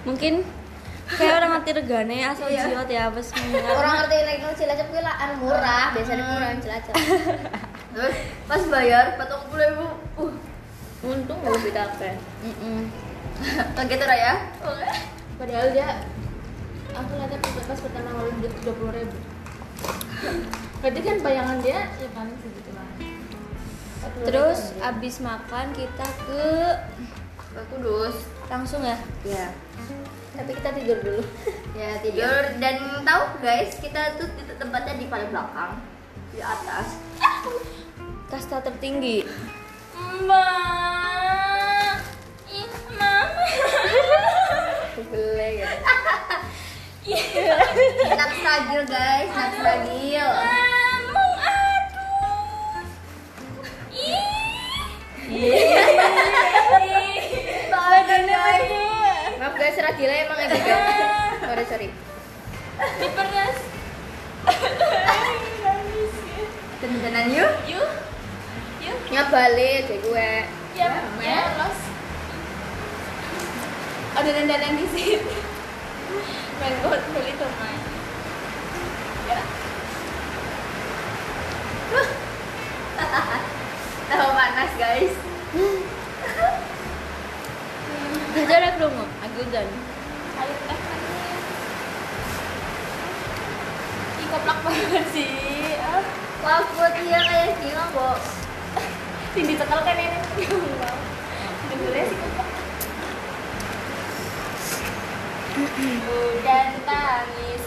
Mungkin 0.03 0.33
kayak 1.03 1.33
orang 1.43 1.49
ngerti 1.59 1.71
regane 1.77 2.17
asal 2.25 2.47
Iya. 2.49 2.63
jiot 2.73 2.89
ya 2.89 3.05
pas 3.11 3.27
orang 3.69 3.93
ngerti 4.01 4.15
naik 4.23 4.39
nang 4.41 4.55
cilacap 4.55 4.87
kuwi 4.89 5.01
lah 5.03 5.15
anu 5.19 5.35
murah 5.45 5.85
biasanya 5.93 6.23
murah 6.25 6.47
yang 6.55 6.61
cilacap 6.63 6.95
Terus 7.93 8.15
pas 8.49 8.63
bayar 8.71 9.05
patong 9.21 9.45
puluh 9.53 9.61
ribu, 9.69 9.87
uh, 10.17 10.33
untung 11.05 11.37
nggak 11.43 11.53
lebih 11.61 11.71
dapet 11.77 12.15
kaget 13.77 13.99
udah 14.01 14.17
ya? 14.17 14.33
Padahal 15.37 15.67
dia 15.75 15.87
aku 16.93 17.11
lihatnya 17.19 17.37
pas 17.43 17.77
pertama 17.77 18.09
ngeluarin 18.09 18.37
dia 18.41 18.49
dua 18.65 18.73
puluh 18.73 18.93
ribu. 18.97 19.17
Berarti 20.81 20.99
kan 21.05 21.15
bayangan 21.21 21.57
dia 21.61 21.79
ya 22.01 22.07
paling 22.17 22.37
segitu. 22.41 22.72
Terus 24.23 24.75
abis 24.79 25.19
makan 25.19 25.75
kita 25.75 26.07
ke 26.25 26.45
Kudus. 27.69 28.17
langsung 28.49 28.81
ya. 28.81 28.97
Ya. 29.21 29.53
tapi 30.33 30.57
kita 30.57 30.73
tidur 30.73 30.97
dulu 31.05 31.21
Ya 31.79 32.01
tidur 32.01 32.57
dan 32.57 33.05
tahu 33.05 33.23
guys 33.45 33.77
kita 33.77 34.17
tuh 34.17 34.25
di 34.33 34.41
tempatnya 34.57 34.97
di 34.97 35.05
paling 35.05 35.29
belakang 35.29 35.77
di 36.33 36.41
atas. 36.41 36.97
Kasta 38.33 38.65
tertinggi. 38.65 39.21
Mbak, 40.25 41.93
ih 42.49 42.73
mama. 42.97 43.45
gitu 44.97 45.21
Nak 48.17 48.31
stragil 48.33 48.81
guys, 48.89 49.29
nak 49.37 49.53
ragila 60.03 60.19
emang 60.19 60.39
aja 60.43 60.59
guys 60.59 61.39
sorry 61.47 61.63
sorry 61.63 61.89
Diperas. 62.99 63.57
Dandanan 66.83 67.31
yuk. 67.31 67.53
Yuk. 67.69 67.91
Yuk. 68.83 68.97
nyabalik 69.07 69.87
kayak 69.87 70.03
gue 70.03 70.31
Ya, 70.75 70.91
ya, 71.21 71.39
los. 71.55 71.79
Ada 74.19 74.29
dandanan 74.35 74.75
di 74.75 74.85
sini. 74.91 75.31
Main 76.59 76.73
gue 76.83 76.97
beli 77.13 77.31
tuh 77.39 77.51
main. 77.61 77.81
Ya. 79.31 79.39
Tahu 84.11 84.29
panas 84.35 84.71
guys. 84.75 85.15
Jarak 88.33 88.75
dong, 88.81 88.97
agudan. 89.23 89.69
Ayo 90.33 90.55
teh 90.65 90.79
manis. 90.89 91.45
Ih, 94.33 94.41
koplak 94.41 94.65
banget 94.65 95.05
sih. 95.13 95.29
Ah, 95.77 96.01
Wah, 96.41 96.65
buat 96.73 96.97
dia 96.97 97.21
kayak 97.21 97.53
gila 97.61 97.85
kok. 97.93 98.17
sing 99.37 99.45
ditekel 99.45 99.77
kan 99.85 99.93
ini. 99.93 100.19
Boleh 101.77 102.03
sih 102.09 102.17
koplak. 102.17 102.49
Hujan 105.53 106.69
tangis 106.81 107.63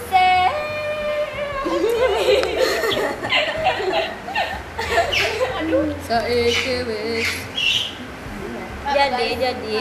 saiki 6.03 6.77
wis 6.83 7.31
Jadi, 8.91 9.27
jadi. 9.39 9.79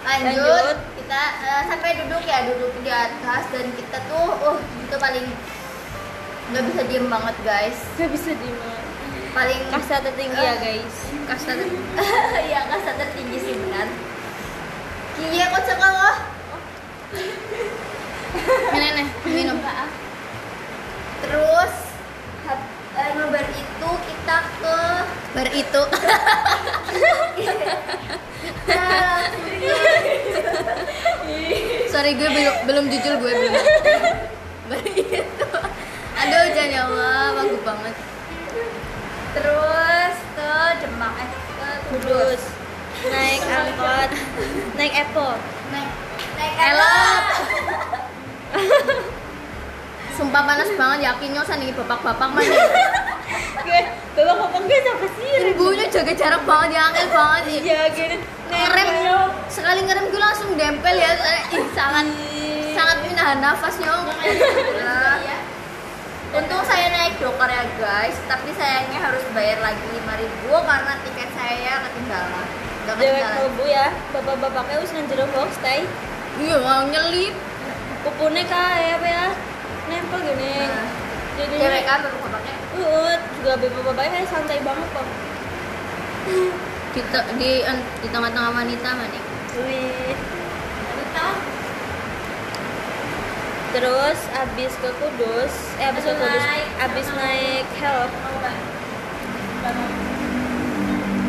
Lanjut, 0.00 0.32
Lanjut. 0.32 0.76
kita 0.96 1.22
eh, 1.44 1.62
sampai 1.68 1.90
duduk 2.00 2.24
ya, 2.24 2.48
duduk 2.48 2.72
di 2.80 2.88
atas 2.88 3.44
dan 3.52 3.68
kita 3.76 4.00
tuh, 4.08 4.32
uh, 4.40 4.56
itu 4.80 4.96
paling 4.96 5.28
nggak 6.52 6.64
bisa 6.70 6.80
diem 6.86 7.06
banget 7.10 7.36
guys. 7.42 7.78
Gak 7.98 8.10
bisa 8.14 8.30
di 8.34 8.50
Paling 9.36 9.62
Kasta 9.68 10.00
tertinggi 10.00 10.40
ya 10.40 10.56
guys. 10.56 10.96
kasta 11.28 11.52
ter- 11.52 11.68
ya 12.52 12.60
kasta 12.72 12.92
tertinggi 12.96 13.36
sih 13.36 13.52
benar. 13.52 13.88
Iya 15.20 15.44
kok 15.52 15.64
sekolah. 15.66 16.16
ini 18.76 18.88
nih 18.96 19.06
minum 19.28 19.58
Terus 21.20 21.72
hab- 22.48 22.72
eh, 22.96 23.12
itu 23.52 23.90
kita 24.08 24.38
ke 24.60 24.76
Bar 25.36 25.48
itu. 25.52 25.82
Sorry 31.92 32.16
gue 32.16 32.28
belum 32.28 32.56
belum 32.64 32.84
jujur 32.88 33.20
gue 33.20 33.32
belum. 33.36 33.52
Bar 34.72 34.80
itu. 34.96 35.48
Aduh 36.16 36.44
jangan 36.56 36.72
ya 36.72 36.80
Allah, 36.88 37.24
bagus 37.36 37.60
banget. 37.60 37.94
terus 39.36 40.16
ke 40.32 40.52
Demak 40.80 41.12
eh 41.20 41.28
ke 41.28 41.68
Kudus. 41.92 42.42
Naik 43.04 43.44
angkot. 43.44 44.10
Naik 44.80 44.92
Epo. 44.96 45.36
naik 45.68 45.90
naik 46.40 46.54
Elop. 46.72 47.24
Sumpah 50.16 50.42
panas 50.48 50.72
banget 50.80 51.12
yakin 51.12 51.30
nyosan 51.36 51.60
nih 51.60 51.76
bapak-bapak 51.76 52.28
mana. 52.32 52.56
Bapak-bapak 54.16 54.60
gue 54.64 54.78
siapa 54.80 55.06
sih? 55.20 55.52
Ibunya 55.52 55.86
jaga 55.92 56.12
jarak 56.16 56.42
banget 56.48 56.80
ya 56.80 56.88
angel 56.88 57.06
banget 57.12 57.42
sih. 57.44 57.58
Iya, 57.60 57.80
gini. 57.92 58.16
Ngerem 58.48 58.88
sekali 59.52 59.80
ngerem 59.84 60.08
gue 60.08 60.20
langsung 60.22 60.56
dempel 60.56 60.96
ya. 60.96 61.12
Ih, 61.52 61.64
sangat 61.76 62.08
sangat 62.72 62.96
menahan 63.04 63.38
nafas 63.44 63.76
nyong. 63.76 64.08
Ya. 65.28 65.35
Untung 66.34 66.62
saya 66.66 66.90
naik 66.90 67.22
dokter 67.22 67.46
ya 67.46 67.62
guys, 67.78 68.18
tapi 68.26 68.50
sayangnya 68.58 68.98
harus 68.98 69.22
bayar 69.30 69.62
lagi 69.62 69.78
5000 69.94 70.50
karena 70.50 70.92
tiket 71.06 71.30
saya 71.38 71.72
ketinggalan. 71.86 72.46
Udah 72.82 72.94
Dewek 72.98 73.22
ketinggalan. 73.22 73.36
kalbu 73.38 73.64
ya, 73.70 73.86
bapak-bapaknya 74.10 74.76
wis 74.82 74.90
nang 74.90 75.06
jero 75.06 75.26
box 75.30 75.50
tay. 75.62 75.86
Iya 76.42 76.56
mau 76.58 76.82
nyelip. 76.90 77.34
Pupune 78.02 78.42
kae 78.42 78.86
apa 78.98 79.06
ya? 79.06 79.26
Nempel 79.86 80.18
gini. 80.26 80.66
Nah, 80.66 80.86
Jadi 81.38 81.54
Cewek 81.62 81.84
kan 81.86 81.98
bapaknya. 82.02 82.54
Uh, 82.76 83.14
juga 83.38 83.52
bapak-bapaknya 83.62 84.10
kayak 84.18 84.28
santai 84.28 84.58
banget 84.66 84.88
kok. 84.90 85.08
Di, 86.96 87.00
di, 87.38 87.50
di 88.02 88.08
tengah-tengah 88.10 88.52
wanita 88.52 88.88
mana? 88.98 89.20
Wih. 89.62 90.14
Wanita. 90.90 91.26
Terus 93.76 94.16
abis 94.32 94.72
ke 94.80 94.88
Kudus, 94.88 95.52
eh 95.76 95.92
abis 95.92 96.00
ke 96.00 96.08
Abis 96.08 96.24
Kudus, 96.24 96.44
naik. 96.48 96.68
abis 96.80 97.06
naik 97.12 97.66
help. 97.76 98.08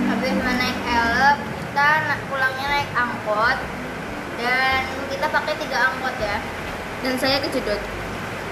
Habis 0.07 0.31
naik 0.31 0.77
elep, 0.87 1.37
kita 1.43 1.89
pulangnya 2.31 2.67
naik 2.71 2.89
angkot 2.95 3.57
dan 4.39 4.79
kita 5.11 5.27
pakai 5.27 5.53
tiga 5.59 5.91
angkot 5.91 6.15
ya. 6.23 6.39
Dan 7.03 7.19
saya 7.19 7.43
kejedot. 7.43 7.83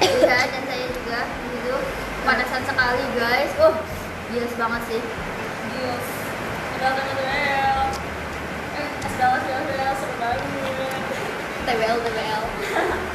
Iya 0.03 0.43
dan 0.43 0.63
saya 0.67 0.85
juga 0.91 1.19
gitu 1.55 1.75
panasan 2.27 2.67
sekali 2.67 3.05
guys. 3.15 3.51
Oh, 3.63 3.79
bias 4.27 4.53
banget 4.59 4.81
sih. 4.91 5.01
Yes. 5.71 6.05
Udah 6.75 6.91
teman-teman. 6.99 7.87
Eh, 8.75 9.07
es 9.07 9.15
dawet 9.15 9.43
ya, 9.47 9.89
seru 9.95 10.15
banget. 10.19 10.43
TWL 11.63 11.97
TWL. 12.03 12.43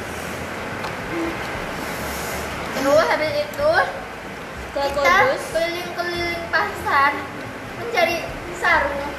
Terus 2.71 3.05
habis 3.11 3.33
itu 3.43 3.71
Ke 4.71 4.87
kita 4.87 5.35
keliling-keliling 5.51 6.43
pasar 6.47 7.11
mencari 7.75 8.23
sarung. 8.55 9.11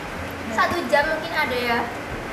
Satu 0.57 0.81
jam 0.89 1.05
mungkin 1.13 1.33
ada 1.37 1.53
ya. 1.53 1.79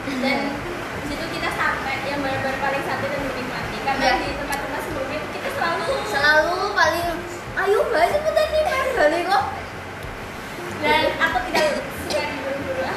Dan 0.08 0.40
di 0.56 1.04
situ 1.12 1.26
kita 1.36 1.52
sampai 1.52 2.00
yang 2.08 2.24
benar-benar 2.24 2.56
paling 2.64 2.84
satu 2.88 3.06
dan 3.12 3.20
menikmati. 3.20 3.78
Karena 3.84 4.04
Iya. 4.08 4.16
di 4.24 4.30
tempat-tempat 4.40 4.82
sebelumnya 4.88 5.20
kita 5.36 5.50
selalu 5.52 5.88
selalu 6.08 6.58
paling 6.72 7.08
ayo 7.60 7.80
mbak 7.92 8.08
cepetan 8.08 8.48
nih 8.56 8.62
mbak. 8.64 8.84
Balik 8.96 9.24
kok. 9.28 9.44
Dan 10.80 11.04
aku 11.20 11.38
tidak 11.52 11.66
suka 12.08 12.24
diburu-buru 12.24 12.88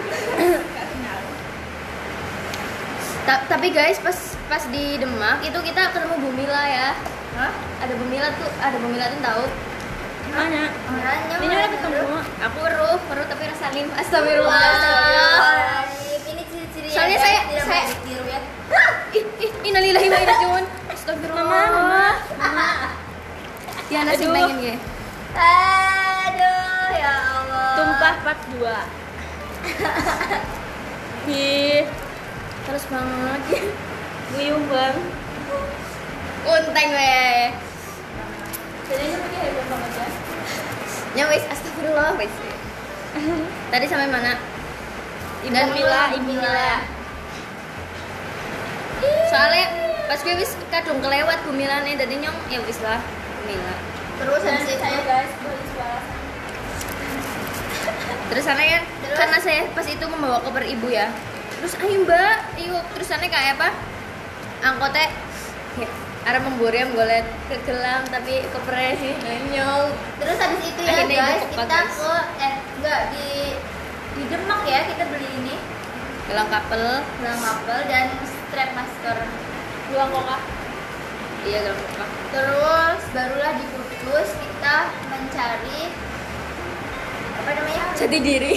tapi 3.23 3.69
guys 3.71 4.03
pas 4.03 4.32
pas 4.53 4.69
di 4.69 5.01
Demak 5.01 5.41
itu 5.41 5.57
kita 5.65 5.97
ketemu 5.97 6.13
Bumila 6.21 6.61
ya. 6.69 6.93
Hah? 7.41 7.53
Ada 7.81 7.97
Bumila 7.97 8.29
tuh, 8.37 8.53
ada 8.61 8.77
Bumila 8.77 9.05
tuh 9.09 9.21
tahu. 9.25 9.45
mana 10.33 10.65
Orangnya 10.93 11.37
ini 11.41 11.53
udah 11.53 11.69
ketemu 11.73 12.05
Aku 12.45 12.57
weruh, 12.61 12.97
weruh 13.01 13.27
tapi 13.33 13.49
rasain. 13.49 13.89
Astagfirullah. 13.97 14.61
Astagfirullahaladzim. 14.61 16.21
Ini 16.29 16.43
ciri-ciri 16.53 16.89
ya, 16.89 16.93
Soalnya 16.93 17.17
saya- 17.17 17.45
tidak 17.49 17.65
saya- 17.65 17.89
ya. 18.29 18.41
Innalillahi 19.65 20.07
wa 20.13 20.21
inna 20.21 20.37
ilaihi 20.37 20.93
Astagfirullah. 20.93 21.45
Mama, 21.49 22.01
mama. 22.37 22.69
Tiana 23.89 24.13
sih 24.13 24.29
pengen 24.29 24.59
ya. 24.61 24.77
Aduh, 25.33 26.89
ya 26.93 27.13
Allah. 27.41 27.73
tumpah 27.73 28.15
part 28.21 28.41
2 28.53 28.77
Ih, 31.33 31.89
Terus 32.69 32.85
banget. 32.93 33.41
Nguyung 34.33 34.65
bang 34.69 34.97
Unteng 36.43 36.91
weh. 36.91 37.55
jadinya 38.91 39.17
pakai 39.23 39.41
heboh 39.47 39.65
banget 39.71 39.93
ya 39.95 40.07
Ya 41.13 41.25
wes, 41.29 41.45
astagfirullah 41.45 42.17
wes. 42.17 42.33
Tadi 43.69 43.85
sampai 43.85 44.09
mana? 44.09 44.41
Ibu 45.45 45.53
Dan 45.53 45.69
Mila, 45.77 46.09
Ibu 46.17 46.25
Mila. 46.25 46.41
Mila. 46.41 46.73
Soalnya 49.29 49.67
pas 50.09 50.17
gue 50.25 50.35
wis 50.41 50.57
kadung 50.73 51.05
kelewat 51.05 51.45
Bu 51.45 51.53
Milane 51.53 52.01
dadi 52.01 52.17
nyong 52.17 52.39
ya 52.49 52.65
wis 52.65 52.81
lah 52.81 52.97
Mila. 53.45 53.75
Terus 54.25 54.41
itu 54.41 54.73
saya 54.81 55.01
guys 55.05 55.33
Terus 58.33 58.45
sana 58.49 58.63
kan 58.65 58.83
Terus? 58.89 59.17
karena 59.21 59.39
saya 59.45 59.63
pas 59.77 59.85
itu 59.85 60.05
membawa 60.09 60.41
koper 60.41 60.65
ibu 60.65 60.89
ya. 60.89 61.13
Terus 61.61 61.77
ayo 61.77 62.09
mbak, 62.09 62.57
ayo 62.57 62.81
terus 62.97 63.05
sana 63.13 63.29
kayak 63.29 63.61
apa? 63.61 63.69
Angkotnya 64.63 65.11
ya, 65.75 65.89
arah 66.23 66.39
memburiam 66.39 66.95
golet 66.95 67.27
ke 67.51 67.59
gelang 67.67 68.07
tapi 68.07 68.47
kopernya 68.55 68.95
nyong. 69.51 69.91
Terus 70.23 70.39
habis 70.39 70.63
itu 70.63 70.81
ya 70.87 70.91
Akhirnya 71.03 71.19
guys, 71.19 71.43
kita 71.51 71.65
guys. 71.67 71.91
ke 71.99 72.15
eh 72.39 72.55
enggak 72.79 73.01
di 73.11 73.31
di 74.13 74.23
Demak 74.31 74.63
ya 74.69 74.81
kita 74.87 75.05
beli 75.09 75.29
ini 75.41 75.57
Gelang 76.31 76.47
kapel, 76.47 77.03
gelang 77.19 77.43
kapel 77.43 77.79
dan 77.91 78.07
strap 78.23 78.71
masker. 78.79 79.19
dua 79.91 80.05
kokak 80.09 80.43
iya 81.43 81.59
gelang 81.67 81.81
kopak. 81.83 82.09
Terus 82.31 83.01
barulah 83.11 83.53
di 83.59 83.65
Kudus 83.67 84.31
kita 84.39 84.77
mencari 85.11 85.81
apa 87.35 87.51
namanya? 87.51 87.85
Jadi 87.99 88.17
diri. 88.23 88.53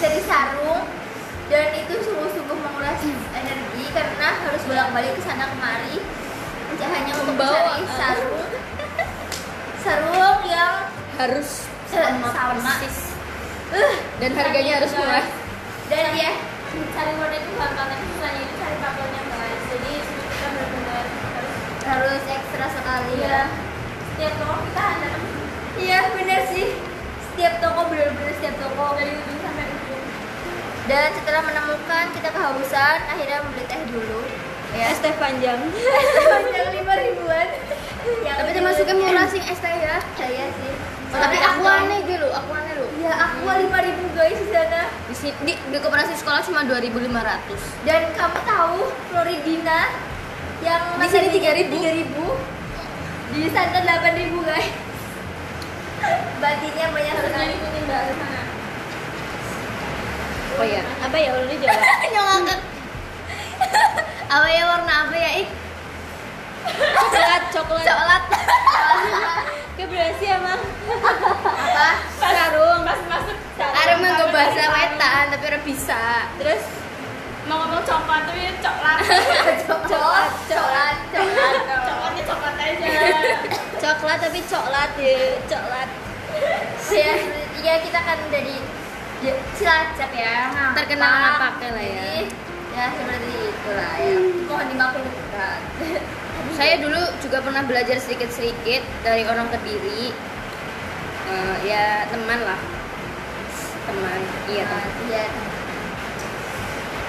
Cari 0.00 0.20
sarung 0.24 1.01
dan 1.48 1.68
itu 1.74 1.94
sungguh-sungguh 2.02 2.58
menguras 2.58 3.00
energi 3.32 3.84
karena 3.90 4.28
harus 4.42 4.62
bolak-balik 4.64 5.12
ke 5.16 5.22
sana 5.22 5.46
kemari. 5.48 5.98
Hanya 6.82 7.14
untuk 7.14 7.38
Membawa, 7.38 7.78
mencari 7.78 7.84
uh. 7.86 7.94
sarung. 7.94 8.50
Sarung 9.78 10.40
yang 10.44 10.74
Harus 11.14 11.48
eh, 11.92 12.02
sama 12.02 12.28
sama. 12.32 12.72
Eh, 13.72 13.94
Dan 14.18 14.30
harganya 14.34 14.72
harus 14.82 14.90
murah. 14.92 15.26
dan 15.86 16.10
ya 16.16 16.32
cari 16.72 17.12
warna 17.14 17.36
itu 17.36 17.50
gampang. 17.52 17.86
Tapi 17.86 18.04
susahnya 18.08 18.40
itu 18.42 18.54
cari 18.56 18.76
pakelnya 18.80 19.22
guys 19.28 19.62
jadi 19.68 19.92
kita 20.00 20.46
benar-benar 20.48 21.04
harus 21.28 21.52
harus 21.84 22.22
ekstra 22.26 22.66
sekali 22.72 23.14
Iya. 23.14 23.28
ya. 23.28 23.42
Setiap 24.12 24.32
toko 24.40 24.54
kita 24.64 24.82
ada. 24.82 25.10
Iya 25.76 25.98
benar 26.16 26.40
sih. 26.48 26.66
Setiap 27.30 27.54
toko 27.60 27.80
benar-benar 27.92 28.32
setiap 28.40 28.56
toko. 28.58 28.84
Dari 28.96 29.12
dan 30.90 31.14
setelah 31.14 31.42
menemukan 31.46 32.04
kita 32.10 32.28
kehausan 32.34 32.98
akhirnya 33.06 33.38
membeli 33.46 33.64
teh 33.70 33.80
dulu. 33.86 34.20
Ya. 34.72 34.88
Es 34.90 34.98
teh 34.98 35.14
panjang. 35.20 35.60
Panjang 36.32 36.68
lima 36.74 36.94
ribuan. 36.96 37.48
Yang 38.26 38.36
Tapi 38.40 38.50
termasuknya 38.56 38.94
murah 38.98 39.26
sih 39.30 39.42
es 39.44 39.60
teh 39.62 39.74
ya. 39.78 39.96
saya 40.18 40.46
sih. 40.48 40.72
Oh, 41.12 41.20
tapi 41.20 41.36
aneh 41.36 42.08
gitu, 42.08 42.24
aku 42.24 42.50
aneh 42.56 42.72
loh. 42.80 42.88
ya 42.96 43.12
aku 43.12 43.44
lima 43.44 43.78
ribu 43.84 44.04
guys 44.16 44.32
di 44.32 44.48
sana. 44.48 44.88
Di, 45.12 45.14
di, 45.44 45.52
di 45.54 45.76
koperasi 45.76 46.16
sekolah 46.16 46.40
cuma 46.40 46.64
2.500 46.64 47.04
dan 47.84 48.02
kamu 48.16 48.38
tahu 48.48 48.88
Floridina 49.12 49.92
yang 50.64 50.82
Di 50.96 51.08
sini 51.12 51.28
3.000. 51.36 51.68
tiga 51.68 51.90
ribu. 51.92 52.26
Di 53.36 53.44
sana 53.52 53.84
delapan 53.84 54.12
ribu 54.16 54.40
guys. 54.40 54.72
Batinnya 56.40 56.86
banyak 56.90 57.16
sekali. 57.28 57.54
Ikutin 57.60 57.82
mbak 57.86 58.41
Oh 60.60 60.66
ya? 60.66 60.82
Apa 61.00 61.16
ya 61.16 61.30
udah 61.32 61.48
dijawab 61.48 61.80
Yang 62.12 62.26
ngangkat 62.30 62.60
Apa 64.32 64.48
ya 64.48 64.62
warna 64.64 64.94
apa 65.08 65.16
ya? 65.16 65.30
Ih, 65.44 65.48
coklat 66.64 67.42
coklat. 67.52 67.84
Coklat. 67.84 68.22
Kayak 69.76 69.88
berasi 69.92 70.24
emang 70.24 70.60
apa? 70.88 71.90
Sarung. 72.16 72.80
pas 72.80 73.00
masuk 73.12 73.36
sarung. 73.60 74.00
Nganggo 74.00 74.24
Sampai 74.24 74.32
bahasa 74.32 74.64
wetan 74.72 75.24
tapi 75.36 75.44
ora 75.52 75.60
bisa. 75.60 76.02
Terus 76.40 76.64
mau 77.44 77.60
ngomong 77.60 77.84
coklat 77.84 78.22
tapi 78.24 78.40
coklat. 78.64 78.98
Coklat 79.68 80.32
coklat 80.48 80.96
coklat. 81.12 81.56
Coklatnya 81.84 82.22
coklat 82.24 82.54
aja. 82.56 82.88
Coklat 83.84 84.18
tapi 84.20 84.40
coklat 84.48 84.90
ya 84.96 85.16
Coklat. 85.44 85.88
Ya 86.88 87.12
cilacap 89.56 90.10
ya 90.10 90.50
ngapak. 90.50 90.76
Terkenal 90.82 91.10
ngapaknya 91.10 91.68
lah 91.70 91.84
ya. 91.84 92.02
Jadi, 92.02 92.22
ya 92.72 92.84
seperti 92.96 93.32
itulah 93.52 93.92
ya 94.00 94.12
mohon 94.48 94.66
dimaklumkan 94.72 95.60
Saya 96.56 96.74
dulu 96.80 97.00
juga 97.22 97.38
pernah 97.44 97.62
belajar 97.64 97.96
sedikit-sedikit 98.02 98.82
dari 99.06 99.22
orang 99.24 99.46
Kediri. 99.52 100.10
Eh, 101.32 101.56
ya 101.64 102.04
teman 102.10 102.40
lah. 102.42 102.60
Teman. 103.88 104.20
Iya, 104.50 104.64
teman. 104.66 104.82
Nah, 104.82 105.06
iya 105.06 105.24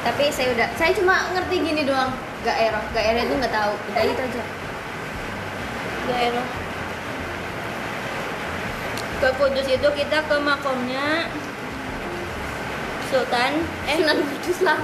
Tapi 0.05 0.23
saya 0.29 0.53
udah 0.53 0.67
saya 0.77 0.91
cuma 0.95 1.27
ngerti 1.33 1.55
gini 1.59 1.81
doang. 1.83 2.13
Gaerah, 2.45 2.83
gaerah 2.93 3.23
itu 3.25 3.33
nggak 3.39 3.55
tahu. 3.55 3.73
Udah 3.89 4.03
itu 4.03 4.21
aja. 4.21 4.43
daerah 6.03 6.47
ke 9.23 9.29
Kudus 9.39 9.67
itu 9.71 9.87
kita 9.95 10.19
ke 10.27 10.35
makamnya 10.35 11.31
Sultan 13.13 13.53
eh 13.85 13.95
Sunan 14.01 14.25
Kudus 14.25 14.59
lah. 14.65 14.81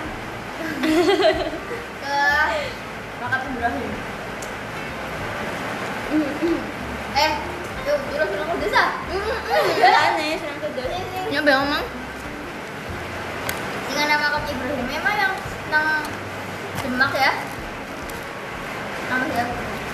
ke 1.97 2.13
makam 3.17 3.41
Ibrahim. 3.57 3.89
Eh 7.17 7.31
yuk 7.89 7.97
jurus 8.13 8.27
Sunan 8.29 8.47
Kudus 8.53 8.73
ah? 8.77 8.89
Aneh 10.13 10.37
Sunan 10.37 10.57
Kudus. 10.61 10.89
Nyoba 11.33 11.51
ngomong. 11.57 11.85
dengan 13.89 14.05
nama 14.13 14.25
makam 14.29 14.53
Ibrahim 14.53 14.85
memang 14.85 15.15
yang 15.17 15.33
nang 15.73 16.05
Demak 16.85 17.11
ya? 17.17 17.33
Nama 19.09 19.25
ya 19.33 19.45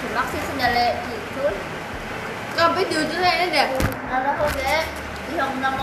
Demak 0.03 0.25
sih 0.35 0.41
sendale 0.43 0.99
itu 1.07 1.45
Tapi 2.59 2.83
di 2.83 2.95
ujung 2.99 3.21
saya 3.23 3.47
ada. 3.47 3.63
ada 4.11 4.29
kok 4.35 4.49
deh 4.59 4.83
yang 5.39 5.55
nang 5.63 5.79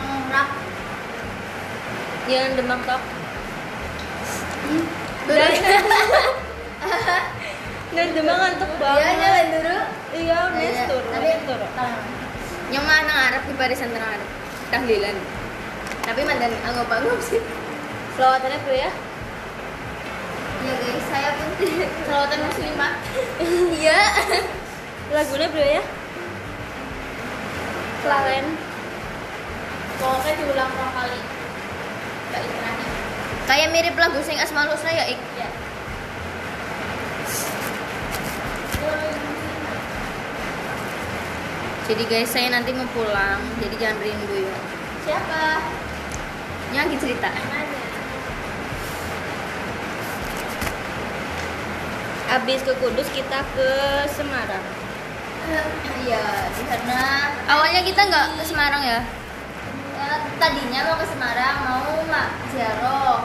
ngerak 2.22 2.30
yang 2.30 2.54
Demak 2.54 2.80
tok 2.86 3.02
Dan 5.26 5.52
dan 7.92 8.08
Demak 8.14 8.36
ngantuk 8.38 8.70
iya 8.72 8.80
banget. 8.80 9.14
jalan 9.20 9.46
dulu 9.52 9.76
iya 10.12 10.38
nes 10.54 10.78
turun 10.86 11.04
Iya, 11.12 11.12
tapi 11.12 11.28
yang 12.72 12.84
mana 12.88 13.12
Arab 13.28 13.42
di 13.44 13.52
barisan 13.52 13.92
tengah 13.92 14.16
Arab. 14.16 14.28
Tahlilan. 14.72 15.16
Tapi 16.08 16.20
mantan 16.24 16.56
anggap-anggap 16.64 17.20
sih. 17.20 17.36
selawatannya 18.16 18.64
tuh 18.64 18.72
ya? 18.72 18.90
Ya 20.62 20.74
guys 20.80 21.04
saya 21.12 21.30
pun. 21.36 21.48
Selawatan 22.08 22.38
muslimah. 22.48 22.92
Iya. 23.76 24.00
lagunya 25.12 25.48
bro 25.52 25.60
ya? 25.60 25.82
Klaren. 28.00 28.46
Pokoknya 30.00 30.32
diulang 30.40 30.70
berapa 30.72 30.92
kali 30.96 31.20
Kayak 33.46 33.68
mirip 33.74 33.96
lagu 33.98 34.18
sing 34.24 34.38
Asmaul 34.40 34.72
Husna 34.72 34.90
ya, 34.94 35.04
Ik. 35.12 35.20
ya 35.36 35.48
Jadi 41.82 42.02
guys, 42.08 42.30
saya 42.30 42.48
nanti 42.48 42.72
mau 42.72 42.88
pulang. 42.96 43.42
Jadi 43.60 43.74
jangan 43.76 44.00
rindu 44.00 44.48
ya. 44.48 44.56
siapa 45.02 45.42
Yang 46.72 47.04
cerita. 47.04 47.28
abis 52.32 52.64
ke 52.64 52.72
Kudus 52.80 53.08
kita 53.12 53.44
ke 53.52 53.70
Semarang 54.08 54.64
iya 56.00 56.48
di 56.48 56.62
sana 56.64 57.28
Awalnya 57.44 57.84
kita 57.84 58.00
nggak 58.08 58.26
ke 58.40 58.44
Semarang 58.48 58.80
ya. 58.80 59.04
Ya, 60.42 60.50
tadinya 60.50 60.80
mau 60.90 60.98
ke 60.98 61.06
Semarang 61.06 61.56
mau 61.70 62.02
mak 62.10 62.28
ziarah 62.50 63.22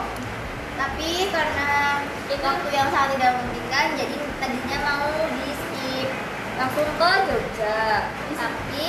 tapi 0.78 1.26
karena 1.34 1.98
waktu 2.38 2.68
yang 2.70 2.86
sangat 2.94 3.18
tidak 3.18 3.34
memungkinkan 3.34 3.86
jadi 3.98 4.16
tadinya 4.38 4.78
mau 4.86 5.10
di 5.26 5.50
skip. 5.50 6.08
Langsung 6.54 6.86
ke 6.86 7.10
Jogja. 7.26 8.06
Tapi 8.38 8.86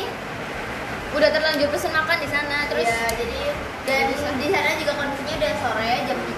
Udah 1.09 1.25
terlanjur 1.33 1.73
pesen 1.73 1.89
makan 1.89 2.21
di 2.21 2.29
sana. 2.29 2.69
Terus 2.69 2.85
ya 2.85 3.09
jadi 3.17 3.41
dan 3.89 4.13
di 4.13 4.47
sana 4.53 4.77
juga 4.77 4.93
kondisinya 4.93 5.35
udah 5.41 5.53
sore 5.57 5.93
jam 6.05 6.19
3 6.21 6.29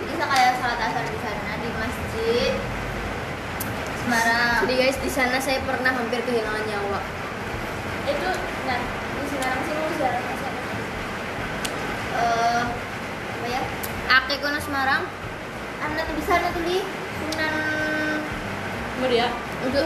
jadi 0.00 0.12
sekalian 0.16 0.54
salat 0.56 0.80
asar 0.88 1.04
di 1.04 1.20
sana 1.20 1.50
di 1.60 1.68
masjid 1.76 2.52
Semarang. 4.00 4.64
Jadi 4.64 4.74
guys, 4.80 4.96
di 5.04 5.10
sana 5.12 5.36
saya 5.36 5.60
pernah 5.68 5.92
hampir 5.92 6.24
kehilangan 6.24 6.64
nyawa. 6.64 7.00
itu 8.08 8.30
nah 8.64 8.80
di 9.20 9.24
Semarang 9.28 9.60
sih 9.68 9.74
mau 9.76 10.41
apa 12.22 13.46
ya? 13.46 13.60
Ake 14.22 14.34
kono 14.42 14.58
Semarang. 14.62 15.04
Anak 15.82 16.06
di 16.14 16.22
sana 16.22 16.46
tuh 16.54 16.62
di 16.62 16.78
Sunan 17.18 17.54
Muria 19.02 19.26
untuk 19.66 19.82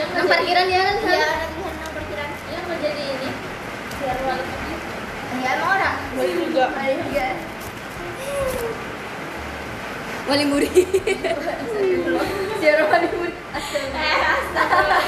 yang 0.00 0.08
nang 0.16 0.24
parkiran 0.24 0.64
ya 0.64 0.80
kan 0.80 0.96
iya 1.04 1.28
anak 1.28 1.50
di 1.52 1.60
sana 1.60 1.86
perkiraan 1.92 2.32
yang 2.48 2.64
mau 2.64 2.76
jadi 2.80 3.04
ini 3.04 3.28
ziarah 4.00 4.22
wali 4.24 4.44
kota 4.48 4.68
ya 5.44 5.50
emang 5.60 5.70
orang? 5.76 5.96
Wali 6.16 6.32
juga. 6.40 6.64
Wali 6.72 6.96
juga. 7.04 7.26
Wali 10.28 10.44
Muri. 10.48 10.68
Ziarah 12.60 12.86
Wali 12.88 13.08
Muri 13.12 13.32
eh 13.92 14.20
astagfirullah. 14.24 15.02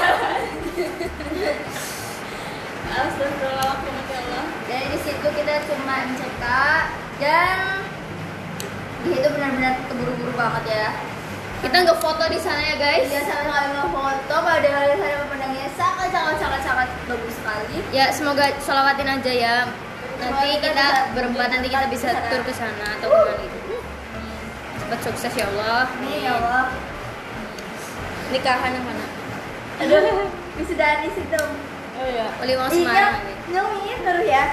Astagfirullah 2.91 4.60
ya 4.71 4.81
di 4.87 4.97
situ 5.03 5.27
kita 5.27 5.53
cuma 5.67 5.95
CK 6.15 6.43
dan 7.19 7.57
di 9.03 9.07
situ 9.11 9.27
benar-benar 9.27 9.73
keburu-buru 9.91 10.31
banget 10.39 10.63
ya 10.71 10.89
Kita 11.61 11.77
nggak 11.77 12.01
foto 12.01 12.25
di 12.25 12.41
sana 12.41 12.57
ya 12.57 12.73
guys. 12.73 13.05
Iya 13.05 13.21
sama-sama 13.21 13.69
nggak 13.69 13.89
foto 13.93 14.35
padahal 14.41 14.83
di 14.89 14.97
sana 14.97 15.15
pemandangannya 15.29 15.69
sangat 15.77 16.09
sangat 16.09 16.35
sangat 16.41 16.61
sangat 16.65 16.87
bagus 17.05 17.33
sekali 17.37 17.77
Ya 17.93 18.09
semoga 18.09 18.49
sholawatin 18.65 19.05
aja 19.05 19.29
ya. 19.29 19.55
Nanti 20.17 20.57
kita 20.57 20.73
kita 20.73 20.87
berempat 21.13 21.47
nanti 21.53 21.69
kita 21.69 21.85
bisa 21.93 22.17
sana. 22.17 22.33
tur 22.33 22.41
ke 22.41 22.53
sana 22.57 22.85
atau 22.97 23.13
ke 23.13 23.13
mana 23.13 23.33
gitu. 23.45 23.77
Cepat 24.81 24.99
sukses 25.05 25.33
ya 25.37 25.45
Allah. 25.53 25.85
Amin 25.85 26.25
ya 26.25 26.31
Allah 26.41 26.63
Nikahan 28.33 28.71
yang 28.73 28.85
mana? 28.89 29.05
aduh 29.81 30.29
di 30.61 31.09
situ 31.17 31.41
oh 31.97 32.07
ya 32.09 32.27
Wali 32.37 32.53
Wong 32.53 32.69
iya 32.69 32.77
Semarang 32.85 33.15
ini. 33.51 33.59
nyungin 33.59 33.99
terus 34.01 34.25
ya 34.25 34.43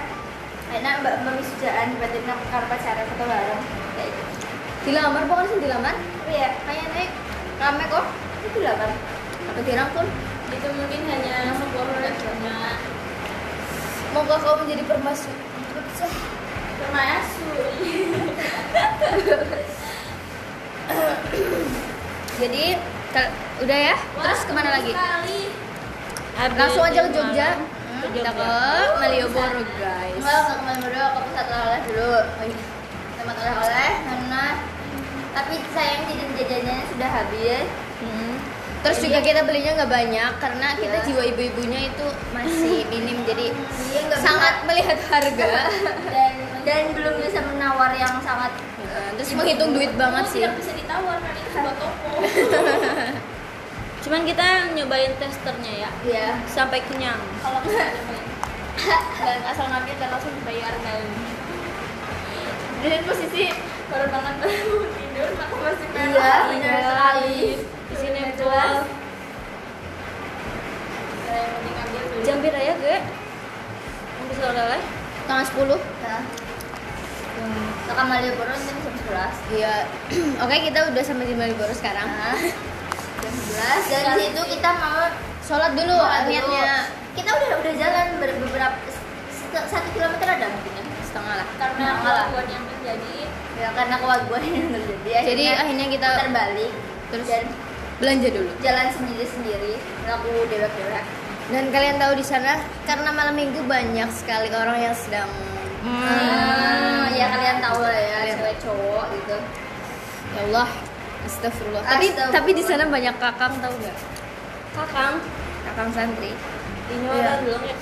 enak 0.69 0.95
mbak 1.01 1.15
mbak 1.23 1.35
wisudaan 1.39 1.89
berarti 1.97 2.19
nak 2.27 2.39
karena 2.51 2.67
pacaran 2.67 3.07
foto 3.07 3.25
bareng 3.25 3.63
kayak 3.95 4.11
gitu 4.11 4.27
Dilamar 4.79 5.23
bukan 5.29 5.45
sih 5.47 5.59
dilamar? 5.61 5.95
tapi 5.95 6.33
ya 6.33 6.49
Kayak 6.65 6.87
naik 6.95 7.11
rame 7.59 7.85
kok. 7.87 8.07
itu 8.43 8.59
kan 8.65 8.91
Atau 9.49 9.63
dirangkul? 9.63 10.07
itu 10.49 10.69
mungkin 10.73 11.01
hanya 11.13 11.53
sebuah 11.55 11.87
restoran 12.01 12.79
Moga 14.09 14.41
kau 14.41 14.57
menjadi 14.65 14.83
permasu. 14.89 15.29
termasuk 16.79 17.69
Jadi 22.39 22.65
udah 23.61 23.79
ya? 23.83 23.95
Terus 23.99 24.41
ke 24.47 24.53
mana 24.55 24.71
lagi? 24.79 24.93
Langsung 26.55 26.87
aja 26.87 27.01
ke 27.03 27.11
Jogja. 27.13 27.49
Ke 27.99 28.07
Kita 28.13 28.31
ke 28.31 28.47
Malioboro 28.97 29.61
guys. 29.75 30.15
enggak 30.15 30.39
enggak 30.39 30.57
kemarin 30.57 30.79
berdua 30.81 31.07
ke 31.09 31.21
pusat 31.21 31.47
oleh-oleh 31.49 31.81
dulu 31.85 32.13
tempat 33.15 33.37
oleh-oleh 33.37 33.91
karena 34.05 34.45
tapi 35.31 35.55
sayang 35.71 36.03
jajan 36.07 36.31
jajannya 36.35 36.77
sudah 36.89 37.11
habis 37.13 37.67
Hmm. 37.99 38.39
Terus 38.79 39.03
juga 39.03 39.19
kita 39.19 39.43
belinya 39.43 39.75
nggak 39.75 39.91
banyak 39.91 40.33
karena 40.39 40.69
kita 40.73 40.97
Iya. 40.97 41.05
jiwa 41.05 41.23
ibu-ibunya 41.27 41.81
itu 41.85 42.07
masih 42.31 42.87
minim 42.95 43.27
jadi 43.27 43.51
Iya, 43.51 44.15
sangat 44.17 44.63
melihat 44.63 44.99
harga. 45.05 45.51
dan 46.15 46.33
dan 46.63 46.83
belum 46.93 47.15
bisa 47.19 47.43
menawar 47.45 47.91
yang 47.93 48.15
sangat 48.21 48.55
Nah, 48.79 49.11
terus 49.15 49.31
menghitung 49.33 49.75
duit 49.75 49.91
banget 49.95 50.25
sih. 50.29 50.41
tidak 50.41 50.55
bisa 50.57 50.73
ditawar 50.73 51.19
kan 51.19 51.33
itu 51.33 51.51
sebuah 51.51 51.75
toko 51.77 52.09
cuman 53.99 54.23
kita 54.23 54.47
nyobain 54.73 55.13
testernya 55.17 55.73
ya. 55.85 55.91
Ya 56.05 56.29
sampai 56.47 56.81
kenyang. 56.85 57.19
Kalau 57.39 57.61
kita 57.63 57.85
nyobain. 57.93 58.27
Dan 59.19 59.39
asal 59.45 59.67
ngambil 59.67 59.95
dan 59.97 60.09
langsung 60.09 60.33
dibayar 60.33 60.75
kan 60.79 61.03
dan 62.79 63.03
posisi 63.03 63.51
baru 63.91 64.07
banget 64.07 64.35
baru 64.39 64.87
tidur 64.87 65.29
mata 65.35 65.57
masih 65.59 65.89
merah. 65.91 66.15
Iya, 66.15 66.35
benar 66.47 66.79
sekali. 66.87 67.39
di 67.67 67.97
sini 67.99 68.21
jelas. 68.39 68.87
Saya 71.21 71.41
yang 71.41 71.53
penting 71.59 71.75
ambil 71.77 72.03
dulu 72.07 72.23
Jambir 72.23 72.53
aja 72.55 72.75
gue. 72.79 72.99
untuk 74.23 74.47
oleh 74.47 74.81
Tanggal 75.27 75.45
10. 75.45 75.75
nah 76.07 76.23
Kakak 77.85 78.07
Malioboro 78.07 78.55
jam 78.55 78.77
11 78.79 79.59
Iya. 79.59 79.75
Oke, 80.47 80.57
kita 80.71 80.79
udah 80.87 81.03
sampai 81.03 81.27
di 81.27 81.35
Malioboro 81.35 81.75
sekarang. 81.75 82.07
Jam 83.19 83.33
11 83.33 83.91
dan 83.91 84.03
di 84.15 84.23
situ 84.25 84.43
kita 84.53 84.71
mau 84.75 85.03
Sholat 85.41 85.73
dulu 85.73 85.97
niatnya. 86.29 86.93
kita 87.17 87.31
udah 87.33 87.51
udah 87.57 87.75
jalan 87.75 88.07
ber- 88.21 88.37
beberapa 88.39 88.77
satu 89.49 89.89
kilometer 89.91 90.29
ada 90.29 90.47
mungkin 90.47 90.73
ya? 90.77 90.85
Setengah 91.01 91.35
lah. 91.41 91.49
Karena 91.57 91.89
lah. 91.89 91.97
kelakuan 92.05 92.47
yang 92.47 92.65
terjadi. 92.69 93.17
Ya 93.57 93.69
karena 93.73 93.95
kewagwan 93.97 94.43
yang 94.45 94.69
terjadi. 94.71 95.11
Jadi 95.25 95.43
akhirnya 95.51 95.87
kita 95.89 96.09
terbalik. 96.21 96.73
terus 97.09 97.25
dan 97.25 97.49
belanja 97.97 98.29
dulu. 98.29 98.53
jalan 98.61 98.87
sendiri 98.93 99.25
sendiri 99.25 99.73
aku 100.05 100.29
dewek-dewek. 100.53 101.05
Dan 101.49 101.73
kalian 101.73 101.97
tahu 101.97 102.13
di 102.13 102.23
sana 102.23 102.61
karena 102.85 103.09
malam 103.09 103.33
minggu 103.33 103.65
banyak 103.65 104.09
sekali 104.13 104.53
orang 104.53 104.79
yang 104.79 104.93
sedang 104.93 105.31
Hmm, 105.79 107.09
ya 107.15 107.31
kalian 107.31 107.65
tahu 107.65 107.81
lah 107.81 107.97
ya 107.97 108.37
cewek 108.37 108.61
cowok 108.61 109.07
gitu. 109.17 109.37
Ya 110.29 110.41
Allah 110.53 110.69
astagfirullah. 111.29 111.85
Tapi 111.85 112.07
Astagfirullah. 112.09 112.35
tapi 112.35 112.51
di 112.57 112.62
sana 112.64 112.85
banyak 112.88 113.14
kakang 113.21 113.55
tahu 113.61 113.75
nggak? 113.77 113.97
Kakang. 114.75 115.14
Kakang 115.69 115.91
santri. 115.93 116.33
Ini 116.88 117.07
orang 117.12 117.41
belum 117.45 117.62
ya? 117.69 117.77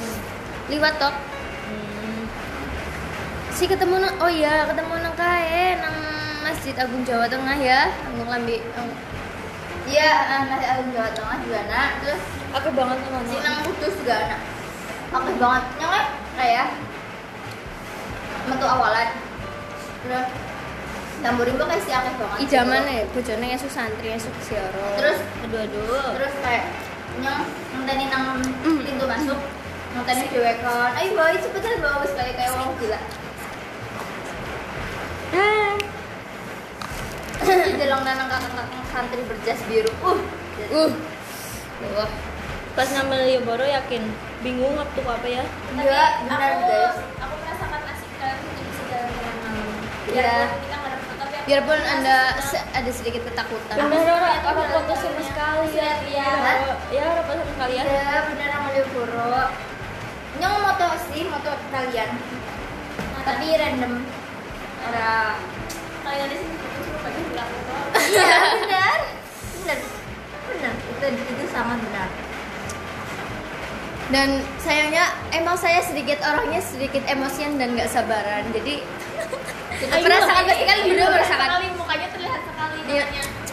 Liwat 0.74 0.94
tok. 0.98 1.14
Si 3.56 3.64
ketemu 3.64 4.02
nang 4.02 4.14
oh 4.20 4.28
iya 4.28 4.68
ketemu 4.68 4.94
nang 5.00 5.14
kae 5.16 5.80
nang 5.80 5.96
Masjid 6.44 6.76
Agung 6.76 7.06
Jawa 7.06 7.24
Tengah 7.30 7.56
ya. 7.56 7.88
Agung 8.10 8.28
Lambi 8.28 8.60
iya 9.86 10.10
masih 10.50 10.66
Agung 10.66 10.90
Jawa 10.90 11.08
Tengah 11.14 11.36
juga 11.46 11.60
nak 11.70 11.90
terus 12.02 12.20
aku 12.50 12.68
banget 12.74 12.98
sama 13.06 13.22
si 13.30 13.36
nang 13.38 13.56
kudus 13.62 13.94
juga 14.02 14.14
anak 14.18 14.40
oke 15.14 15.32
banget. 15.38 15.64
Nyong 15.78 15.94
kayak 16.36 16.66
metu 18.50 18.66
awalan. 18.66 19.08
Terus 20.04 20.28
Tamburimbo 21.24 21.64
kayak 21.64 21.82
si 21.82 21.90
akeh 21.90 22.12
banget 22.20 22.38
ijaman 22.44 22.84
ya 22.86 23.02
bojone 23.10 23.46
esuk 23.56 23.72
santri 23.72 24.08
esuk 24.14 24.34
sioro 24.44 24.86
Terus? 25.00 25.18
aduh 25.48 25.60
aduh 25.64 26.06
terus 26.16 26.34
kayak 26.44 26.64
nyong 27.18 27.42
ngenteni 27.72 28.04
nang 28.12 28.40
pintu 28.62 29.04
masuk 29.08 29.40
ngenteni 29.96 30.24
dewekan 30.28 30.92
ayo 30.92 31.08
bawa 31.16 31.32
cepetan 31.40 31.80
bawa 31.80 31.96
wis 32.04 32.12
kayak 32.12 32.34
kayak 32.36 32.52
orang 32.52 32.72
gila. 32.76 33.00
Jelong 37.76 38.02
nanang 38.02 38.26
kakak-kakak 38.26 38.84
santri 38.90 39.22
berjas 39.28 39.60
biru. 39.70 39.92
Uh. 40.02 40.18
Uh. 40.74 40.90
Wah. 41.94 42.10
Pas 42.74 42.88
nama 42.92 43.08
Malioboro 43.08 43.64
yakin 43.64 44.02
bingung 44.44 44.76
waktu 44.76 45.00
apa 45.00 45.24
ya? 45.24 45.44
Iya, 45.80 46.04
benar, 46.28 46.38
aku, 46.44 46.60
guys. 46.68 46.96
aku 47.16 47.34
merasakan 47.40 47.80
nasib 47.88 48.10
kalian 48.20 48.38
bisa 48.68 48.82
jalan 48.92 49.08
dengan 49.08 49.34
malam 49.40 49.68
Iya. 50.12 50.36
Biarpun 51.46 51.78
anda 51.78 52.34
se- 52.42 52.66
ada 52.74 52.90
sedikit 52.90 53.22
ketakutan. 53.22 53.78
Aku 53.78 53.96
orang 54.42 54.66
foto 54.66 54.92
sama 54.98 55.22
sekali 55.22 55.68
ya 55.72 55.90
Iya. 56.02 56.30
ya 56.34 56.52
ya 56.90 57.02
orang 57.06 57.22
foto 57.22 57.38
sama 57.38 57.52
sekali 57.54 57.72
ya 57.72 57.82
Iya, 57.86 58.14
bener 58.26 58.48
sama 58.50 58.64
Malioboro 58.66 59.30
Nyong 60.36 60.56
moto 60.58 60.86
sih, 61.06 61.22
moto 61.24 61.50
kalian. 61.70 62.10
Tapi 63.22 63.46
random. 63.54 63.92
Ada 64.84 65.06
kalian 66.02 66.30
bagi 67.00 67.20
bilang 67.24 67.48
foto 67.48 67.74
Iya, 67.96 68.38
benar. 68.60 68.98
Benar. 69.62 69.78
Benar, 70.46 70.72
itu, 70.74 71.06
itu 71.26 71.44
sangat 71.48 71.78
benar. 71.80 72.08
Dan 74.06 74.28
sayangnya 74.58 75.04
emang 75.30 75.58
saya 75.58 75.82
sedikit 75.82 76.22
orangnya 76.22 76.58
sedikit 76.58 77.02
emosian 77.06 77.58
dan 77.58 77.74
nggak 77.74 77.90
sabaran. 77.90 78.46
Jadi 78.50 78.82
kita 79.76 79.94
merasakan 79.98 80.42
pasti 80.44 80.64
kalian 80.64 80.84
berdua 80.86 81.08
merasakan 81.10 81.46
sekali 81.46 81.66
mukanya 81.74 82.08
terlihat 82.10 82.40
sekali 82.42 82.78
Iya. 82.86 83.04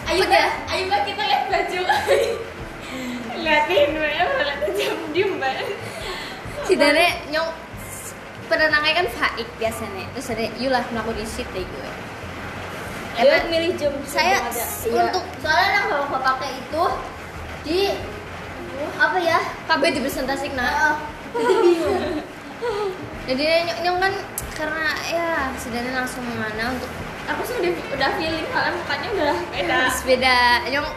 Ayo, 0.04 0.20
Mbak. 0.22 0.48
ayo 0.68 0.82
mbak 0.84 1.00
kita 1.04 1.22
lihat 1.24 1.42
baju 1.48 1.80
liatin 3.44 3.88
mbak 3.92 4.10
ya 4.10 4.24
liatin 4.38 4.70
jam 4.74 4.96
diem 5.10 5.30
mbak 5.34 5.52
si 6.64 6.74
Dane 6.74 7.06
nyong 7.28 7.50
penenangnya 8.46 8.92
kan 8.94 9.06
faik 9.10 9.48
biasanya 9.56 10.04
terus 10.12 10.28
ada 10.28 10.44
yulah 10.56 10.84
melakukan 10.88 11.16
di 11.16 11.26
shit 11.26 11.48
deh 11.50 11.64
gue 11.64 11.90
Emang 13.14 13.46
milih 13.46 13.78
jam 13.78 13.94
saya. 14.10 14.42
Iya. 14.42 15.06
untuk 15.06 15.22
Soalnya 15.38 15.68
yang 15.70 15.86
bapak 15.86 16.18
pakai 16.18 16.50
itu 16.58 16.84
Di 17.62 17.80
Apa 18.98 19.22
ya? 19.22 19.38
KB 19.70 19.82
dipresentasi 19.94 20.50
nah 20.58 20.98
Heeh. 21.30 22.18
jadi 23.28 23.44
nyong, 23.66 23.80
nyong 23.84 23.98
kan 24.00 24.14
karena 24.54 24.86
ya 25.10 25.28
si 25.58 25.68
Dane 25.74 25.90
langsung 25.90 26.22
mana 26.36 26.76
untuk 26.76 26.90
aku 27.24 27.40
sih 27.48 27.56
udah 27.58 27.72
udah 27.96 28.10
feeling 28.20 28.46
soalnya 28.52 28.72
mukanya 28.76 29.08
udah 29.16 29.36
beda. 29.50 29.78
Beda. 30.04 30.38
Nyong 30.70 30.88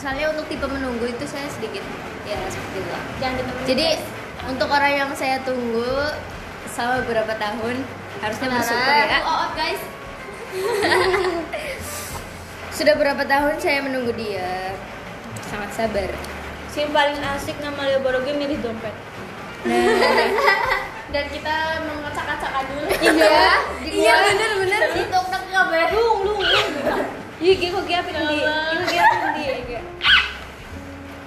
soalnya 0.00 0.26
untuk 0.34 0.46
tipe 0.50 0.66
menunggu 0.66 1.04
itu 1.06 1.24
saya 1.28 1.46
sedikit 1.52 1.84
ya 2.26 2.38
seperti 2.48 2.78
itu. 2.82 2.92
Jadi 3.68 3.88
untuk 4.48 4.68
orang 4.72 4.92
yang 4.96 5.10
saya 5.14 5.38
tunggu 5.44 5.86
selama 6.72 7.04
beberapa 7.04 7.34
tahun 7.36 7.84
harusnya 8.18 8.48
bersyukur 8.50 8.94
ya. 8.94 9.20
oh, 9.22 9.30
oh, 9.30 9.48
guys. 9.54 9.82
Sudah 12.78 12.94
berapa 12.94 13.22
tahun 13.26 13.58
saya 13.58 13.82
menunggu 13.84 14.14
dia. 14.14 14.72
Sangat 15.48 15.70
sabar. 15.74 16.10
si 16.68 16.84
paling 16.84 17.18
asik 17.34 17.56
nama 17.64 17.74
Malioboro 17.74 18.22
gue 18.22 18.36
milih 18.36 18.60
dompet 18.60 18.92
dan 21.08 21.24
kita 21.26 21.56
mengacak-acakan 21.82 22.64
dulu 22.66 22.84
Iya, 22.90 23.48
iya 23.98 24.12
bener 24.26 24.50
bener. 24.58 24.80
Di 24.92 25.04
tok-tok 25.06 25.42
kabeh. 25.46 25.86
lung 25.90 26.18
lung 26.22 26.40
lung 26.40 26.68
iya 27.38 27.52
gue 27.54 27.70
kok 27.70 27.84
giapin 27.84 28.14
di 28.14 28.38
gue 28.38 28.82
giapin 28.84 29.20
di 29.32 29.44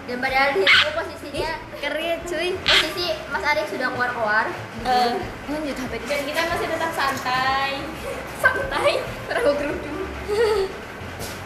Dan 0.03 0.17
padahal 0.19 0.49
di 0.51 0.61
situ 0.61 0.89
posisinya 0.91 1.51
Kerja 1.79 2.13
cuy. 2.21 2.49
posisi 2.59 3.05
Mas 3.27 3.43
Arik 3.43 3.65
sudah 3.65 3.87
keluar-keluar. 3.89 4.45
Eh, 4.83 5.11
Lanjut 5.47 5.77
HP 5.77 5.93
dan 6.03 6.21
kita 6.25 6.41
masih 6.45 6.67
tetap 6.67 6.91
santai 6.91 7.79
santai 8.37 8.93
Terus 9.25 9.55
grup 9.55 9.77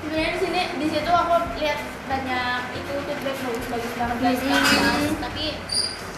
sebenarnya 0.01 0.29
di 0.29 0.39
sini 0.39 0.61
di 0.77 0.87
situ 0.87 1.09
aku 1.09 1.33
lihat 1.55 1.77
banyak 2.05 2.61
itu 2.73 2.93
feedback 3.01 3.37
bagus 3.37 3.65
bagus 3.67 3.93
banget 3.95 4.17
guys 4.19 4.39
Hmm. 4.39 4.53
Mas. 4.53 5.13
tapi 5.19 5.45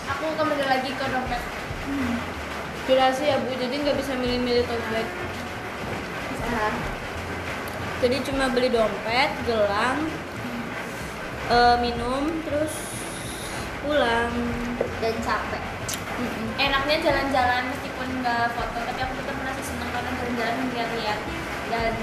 aku 0.05 0.25
kembali 0.35 0.65
lagi 0.65 0.91
ke 0.91 1.05
dompet 1.07 1.41
durasi 2.87 3.23
ya 3.27 3.37
bu. 3.41 3.51
Jadi 3.55 3.75
nggak 3.83 3.97
bisa 3.99 4.11
milih-milih 4.15 4.63
tote 4.63 4.87
bag. 4.91 5.07
Jadi 7.97 8.15
cuma 8.29 8.45
beli 8.53 8.69
dompet 8.69 9.31
gelang 9.43 10.05
eh, 11.49 11.75
minum 11.81 12.29
terus 12.45 12.73
pulang. 13.81 14.33
Dan 15.01 15.15
capek. 15.21 15.63
enaknya 16.57 16.97
jalan-jalan 17.05 17.69
meskipun 17.69 18.09
nggak 18.25 18.49
foto 18.57 18.77
tapi 18.81 18.99
aku 19.05 19.13
tetap 19.21 19.35
merasa 19.37 19.61
senang 19.61 19.89
karena 19.93 20.09
jalan-jalan 20.17 20.55
melihat-lihat 20.65 21.19
dan 21.69 21.93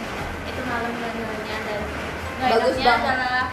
itu 0.47 0.61
malam 0.71 0.93
jalan-jalannya 0.95 1.57
dan 1.67 1.81
nggak 2.39 2.51
Bagus 2.55 2.75
enaknya 2.79 2.87
banget. 2.87 3.03
adalah 3.03 3.45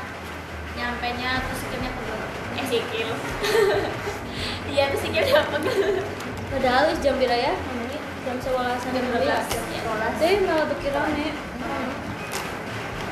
nyampe 0.78 1.08
nya 1.18 1.32
terus 1.42 1.60
sikilnya 1.66 1.90
pegel 1.98 2.22
eh 2.54 2.66
sikil. 2.70 3.10
Iya 4.72 4.84
terus 4.94 5.02
sikilnya 5.02 5.42
pegel 5.50 5.82
padahal 6.52 6.92
wis 6.92 7.00
jam 7.00 7.16
berapa 7.16 7.38
ya? 7.40 7.54
Namanya 7.56 8.00
jam 8.22 8.38
sewalasan 8.38 8.94
Jam 8.94 9.04
dulu 9.08 9.18
ya 9.24 9.40
12, 9.42 9.56
jam 9.56 9.64
11. 9.72 10.22
tapi 10.22 10.36
malah 10.46 10.66
pikir 10.70 10.94
rame 10.94 11.28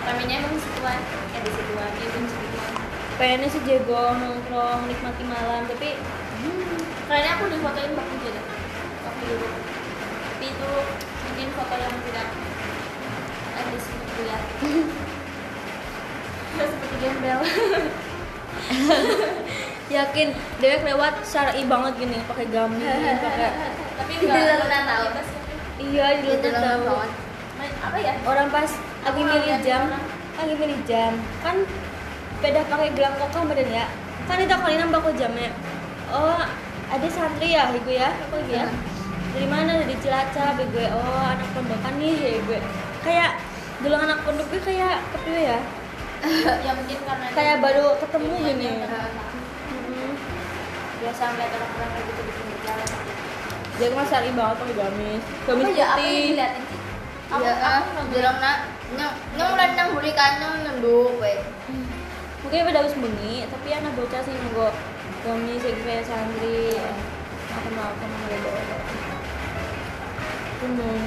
ramenya 0.05 0.35
emang 0.41 0.53
situan 0.57 0.99
eh 1.33 1.41
di 1.41 1.51
situan 1.53 1.91
ya 1.97 2.07
di 2.13 2.29
situan 2.29 2.73
pengennya 3.17 3.47
sih 3.49 3.61
jago 3.65 4.03
nongkrong 4.15 4.81
nikmati 4.89 5.23
malam 5.25 5.65
tapi 5.69 5.89
kayaknya 7.09 7.31
aku 7.37 7.45
difotoin 7.51 7.91
waktu 7.97 8.15
itu 8.21 8.31
waktu 9.05 9.23
dulu 9.27 9.47
tapi 10.29 10.45
itu 10.49 10.71
mungkin 11.25 11.47
foto 11.57 11.75
yang 11.77 11.95
tidak 12.09 12.27
ada 13.53 13.77
sini 13.81 14.05
lihat 14.23 14.43
seperti 16.69 16.95
gembel 17.01 17.39
yakin 19.89 20.27
dewek 20.61 20.85
lewat 20.85 21.13
syar'i 21.25 21.65
banget 21.65 21.93
gini 21.97 22.17
pakai 22.29 22.45
gamis 22.53 23.17
pakai 23.25 23.49
tapi 23.97 24.11
enggak 24.21 24.83
tahu. 24.85 25.05
iya 25.81 26.07
di 26.21 26.29
tahu 26.39 27.03
apa 27.59 27.97
ya? 27.99 28.13
Orang 28.23 28.47
pas 28.51 28.71
lagi 29.03 29.07
Aku 29.07 29.19
milih 29.23 29.59
jam 29.63 29.83
lagi 30.39 30.53
milih 30.55 30.79
jam. 30.87 31.11
Kan 31.43 31.67
beda 32.39 32.63
pakai 32.71 32.95
gelang 32.95 33.15
kokang 33.19 33.51
badan 33.51 33.67
ya? 33.67 33.85
Kan 34.27 34.39
itu 34.39 34.55
kali 34.55 34.75
nambah 34.79 34.99
kok 35.03 35.15
jamnya. 35.19 35.51
Oh 36.11 36.39
ada 36.89 37.07
santri 37.11 37.55
ya 37.55 37.67
ibu 37.75 37.91
ya? 37.91 38.11
Apa 38.11 38.35
ibu 38.39 38.51
ya? 38.55 38.67
Dari 39.35 39.47
mana? 39.47 39.83
Dari 39.83 39.95
Cilacap 39.99 40.57
gue 40.71 40.87
oh 40.89 41.23
anak 41.23 41.49
pondokan 41.51 41.93
nih 41.99 42.15
ya 42.15 42.31
ibu 42.39 42.55
kayak 43.03 43.31
dulu 43.83 43.95
anak 43.95 44.19
pondok 44.23 44.47
gue 44.51 44.61
kayak 44.63 45.03
kepiye 45.15 45.55
ya? 45.55 45.59
Ya 46.67 46.71
mungkin 46.75 46.99
karena 47.07 47.27
kayak 47.31 47.55
baru 47.63 47.95
ketemu 48.03 48.33
gini. 48.43 48.69
Biasa 50.99 51.21
ngeliat 51.31 51.51
orang-orang 51.55 51.89
kayak 51.89 52.05
gitu 52.05 52.21
di 52.21 52.31
pinggir 52.35 52.59
jalan. 52.63 52.89
Dia 53.79 53.87
kan 53.89 54.05
syari 54.05 54.29
banget 54.35 54.55
pakai 54.59 54.75
gamis. 54.75 55.23
Gamis 55.47 55.67
ya? 55.71 55.87
Apa 55.87 55.99
yang 55.99 56.03
putih 56.03 56.27
diliatin 56.27 56.63
sih? 56.67 56.79
Aku- 57.29 57.45
ah, 57.45 57.77
aku 57.79 58.01
bilang 58.09 58.37
nak, 58.41 58.57
nyong 58.89 59.15
nyong 59.37 59.51
udah 59.53 59.67
nang 59.73 59.89
buri 59.93 60.11
kan 60.11 60.31
nyong 60.41 60.55
nunduk, 60.65 61.13
we. 61.21 61.33
mungkin 62.39 62.71
udah 62.71 62.81
harus 62.81 62.95
bengi 62.95 63.43
tapi 63.45 63.67
anak 63.75 63.93
bocah 63.93 64.21
sih 64.23 64.31
nunggu 64.31 64.71
gamis 65.21 65.59
kayak 65.59 65.79
kayak 65.83 66.03
santri 66.07 66.71
aku 67.51 67.67
mau 67.75 67.91
aku 67.91 68.05
mau 68.07 68.25
bawa 68.31 68.63
gunung 70.57 71.01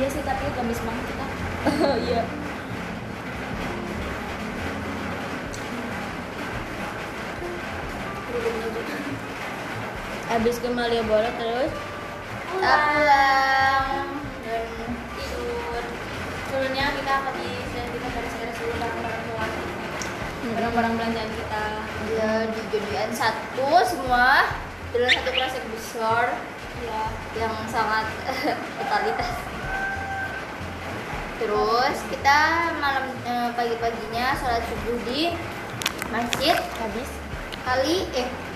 iya 0.00 0.08
sih 0.08 0.24
tapi 0.24 0.48
gamis 0.56 0.80
banget 0.80 1.04
kita 1.12 1.26
iya 2.08 2.20
habis 10.30 10.62
ke 10.62 10.68
Malioboro 10.70 11.26
terus? 11.34 11.74
Pulang 12.54 14.06
dan 14.46 14.66
tidur. 15.18 15.82
Turunnya 16.46 16.86
kita 16.94 17.14
habis 17.26 17.66
dan 17.74 17.86
kita 17.90 18.06
beres-beres 18.14 18.56
dulu 18.62 18.74
barang-barang 18.78 19.22
keluar 19.26 19.50
barang-barang 20.50 20.94
belanjaan 20.94 21.30
kita. 21.34 21.66
Ya 22.14 22.30
dijadikan 22.46 23.10
satu 23.10 23.68
semua. 23.82 24.54
Dalam 24.94 25.10
satu 25.10 25.30
yang 25.34 25.68
besar. 25.74 26.24
Ya 26.80 27.02
yang 27.34 27.54
sangat 27.66 28.06
totalitas. 28.78 29.34
Terus 31.42 31.96
kita 32.06 32.38
malam 32.78 33.10
eh, 33.26 33.50
pagi-paginya 33.58 34.38
sholat 34.38 34.62
subuh 34.62 34.98
di 35.10 35.34
masjid. 36.14 36.54
Habis. 36.54 37.10
Kali 37.60 38.08
eh 38.14 38.49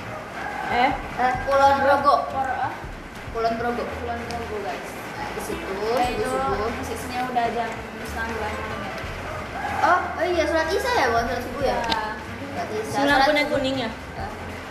eh? 0.71 0.91
Eh, 0.95 1.33
Kulon 1.45 1.75
Progo. 1.81 2.15
Ah? 2.33 2.73
Kulon 3.33 3.55
Progo. 3.57 3.83
Bulan 3.83 4.19
Progo 4.25 4.57
guys. 4.63 4.89
Nah, 5.15 5.27
di 5.31 5.41
situ 5.41 5.75
Ya, 5.95 6.07
itu 6.11 6.25
subuh 6.25 6.43
subuh 6.55 6.69
posisinya 6.73 7.21
udah 7.29 7.47
jam 7.51 7.71
setengah 8.05 8.51
ya. 8.51 8.71
Oh 9.85 9.99
oh 10.17 10.25
iya 10.25 10.45
sholat 10.47 10.69
isya 10.71 10.93
ya 10.95 11.07
bukan 11.13 11.25
sholat 11.29 11.43
subuh 11.45 11.63
ya? 11.63 11.77
Ya. 11.77 12.03
sholat 12.55 12.69
isya. 12.73 12.97
Sholat 12.97 13.19
kuning 13.25 13.45
subuh- 13.45 13.53
kuning 13.53 13.77
ya 13.77 13.91
eh, 13.91 14.31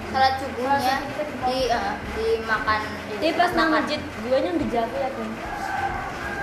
sholat 0.10 0.34
subuhnya 0.42 0.96
subuh 1.06 1.28
di 1.46 1.58
eh, 1.70 1.94
dimakan 2.16 2.80
di 2.82 3.14
tapi 3.14 3.30
pas 3.38 3.52
nang 3.54 3.70
masjid 3.70 4.00
gue 4.02 4.38
yang 4.38 4.58
dijaga 4.58 4.98
ya 4.98 5.10
tuh 5.14 5.28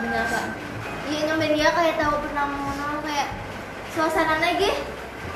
benar 0.01 0.25
kak 0.29 0.45
Iya 1.11 1.21
nyampe 1.27 1.47
dia 1.51 1.69
kayak 1.75 1.99
tahu 1.99 2.15
pernah 2.23 2.47
ngono 2.47 3.03
kayak 3.03 3.29
suasana 3.91 4.39
lagi 4.39 4.71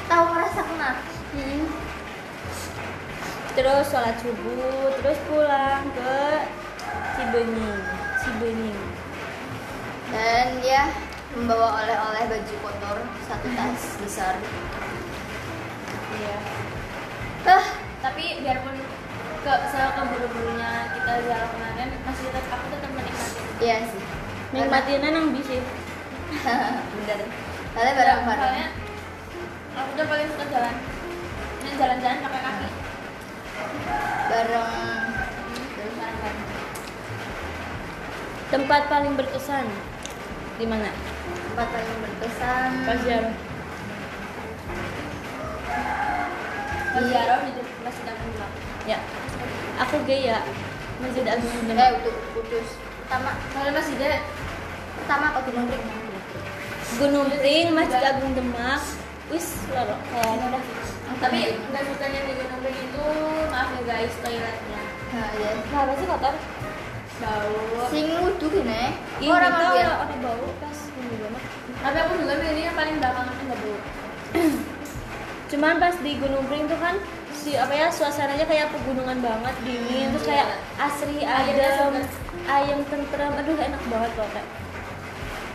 tahu 0.07 0.23
merasa 0.31 0.63
kena. 0.63 0.91
Terus 3.55 3.87
sholat 3.87 4.17
subuh 4.19 4.91
terus 4.99 5.19
pulang 5.27 5.85
ke 5.95 6.17
Cibenying 7.15 7.83
Cibenying 8.19 8.83
Dan 10.11 10.63
dia 10.63 10.91
membawa 11.35 11.83
oleh-oleh 11.83 12.23
baju 12.31 12.55
kotor 12.63 12.99
satu 13.27 13.47
tas 13.51 13.83
besar. 13.99 14.35
iya 16.15 16.39
Ah, 17.45 17.67
tapi 18.01 18.39
biarpun 18.39 18.79
ke 19.43 19.55
sekeburu-burunya 19.69 20.71
kita 20.95 21.13
jalan 21.27 21.49
kemarin 21.51 21.89
masih 22.01 22.27
tetap 22.31 22.55
aku 22.55 22.67
tetap 22.73 22.91
menikmati 22.91 23.43
iya 23.61 23.77
sih. 23.85 24.03
nikmatinnya 24.51 25.11
nang 25.11 25.29
bisi 25.31 25.59
Bener. 26.95 27.21
Kalian 27.75 27.95
bareng-bareng. 27.95 28.39
soalnya 28.39 28.67
aku 29.75 29.89
udah 29.93 30.07
paling 30.07 30.29
suka 30.31 30.45
jalan 30.49 30.75
dan 31.61 31.73
jalan-jalan 31.77 32.14
tempat 38.55 38.87
paling 38.87 39.15
berkesan 39.15 39.67
di 40.55 40.65
mana 40.65 40.91
Tempat 41.51 41.67
paling 41.69 41.99
berkesan. 42.01 42.69
pas 42.85 43.01
jarah 43.01 43.35
pas 46.87 47.01
Di- 47.01 47.11
jarah 47.11 47.39
di 47.43 47.51
masjid 47.83 48.07
agung 48.07 48.31
Demak 48.31 48.51
ya 48.85 48.99
aku 49.77 49.97
gaya 50.07 50.39
masjid 51.01 51.25
agung 51.27 51.51
Eh, 51.51 51.67
Demak 51.67 51.91
untuk 51.99 52.15
kudus. 52.33 52.69
Pertama, 53.05 53.31
kalau 53.51 53.71
masjidnya 53.71 54.23
pertama 54.97 55.25
apa 55.29 55.41
Gunung 55.45 55.67
Ring? 55.67 55.85
Gunung 56.95 57.29
Pring, 57.29 57.67
Masjid 57.75 58.01
Agung 58.01 58.33
Demak, 58.33 58.81
wis 59.29 59.61
udah. 59.69 59.99
Tapi 61.19 61.39
nggak 61.69 61.83
sukanya 61.85 62.21
di 62.23 62.33
Gunung 62.33 62.61
Pring 62.63 62.79
itu 62.81 63.05
maaf 63.51 63.69
ya 63.75 63.83
guys 63.85 64.15
toiletnya. 64.23 64.81
Nah, 65.11 65.29
iya. 65.35 65.51
Kenapa 65.61 65.93
sih 65.95 66.07
kotor? 66.07 66.35
Bau. 67.23 67.55
Sing 67.95 68.07
wudu 68.19 68.47
gini. 68.51 68.85
Ih, 69.23 69.31
Orang 69.31 69.55
ya? 69.79 70.03
orang 70.03 70.19
bau 70.19 70.47
pas 70.59 70.79
minggu 70.99 71.17
banget. 71.23 71.43
Tapi 71.79 71.97
aku 72.03 72.13
juga 72.19 72.35
milih 72.43 72.63
yang 72.67 72.77
paling 72.77 72.95
belakangan 72.99 73.35
kan 73.35 73.45
nggak 73.47 73.61
bau. 73.63 73.79
Cuman 75.55 75.75
pas 75.79 75.95
di 76.03 76.13
Gunung 76.19 76.45
Pring 76.51 76.67
tuh 76.67 76.79
kan 76.83 76.97
si 77.45 77.53
apa 77.61 77.77
ya 77.77 77.93
suasananya 77.93 78.49
kayak 78.49 78.73
pegunungan 78.73 79.21
banget 79.21 79.55
dingin 79.69 80.09
terus 80.17 80.25
kayak 80.25 80.49
asri 80.81 81.29
adem 81.29 81.93
ayam 82.49 82.81
tentrem 82.89 83.33
aduh 83.37 83.53
enak 83.53 83.83
banget 83.93 84.11
pokoknya 84.17 84.45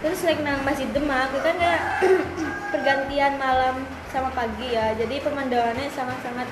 terus 0.05 0.21
like 0.21 0.37
nang 0.45 0.61
masjid 0.61 0.85
Demak 0.93 1.33
itu 1.33 1.39
kan 1.41 1.55
kayak 1.57 1.81
pergantian 2.77 3.33
malam 3.41 3.75
sama 4.13 4.29
pagi 4.37 4.69
ya 4.69 4.93
jadi 5.01 5.17
pemandangannya 5.17 5.89
sangat-sangat 5.89 6.47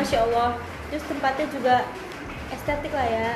masya 0.00 0.24
Allah 0.24 0.56
terus 0.88 1.04
tempatnya 1.12 1.46
juga 1.52 1.76
estetik 2.48 2.92
lah 2.96 3.04
ya 3.04 3.28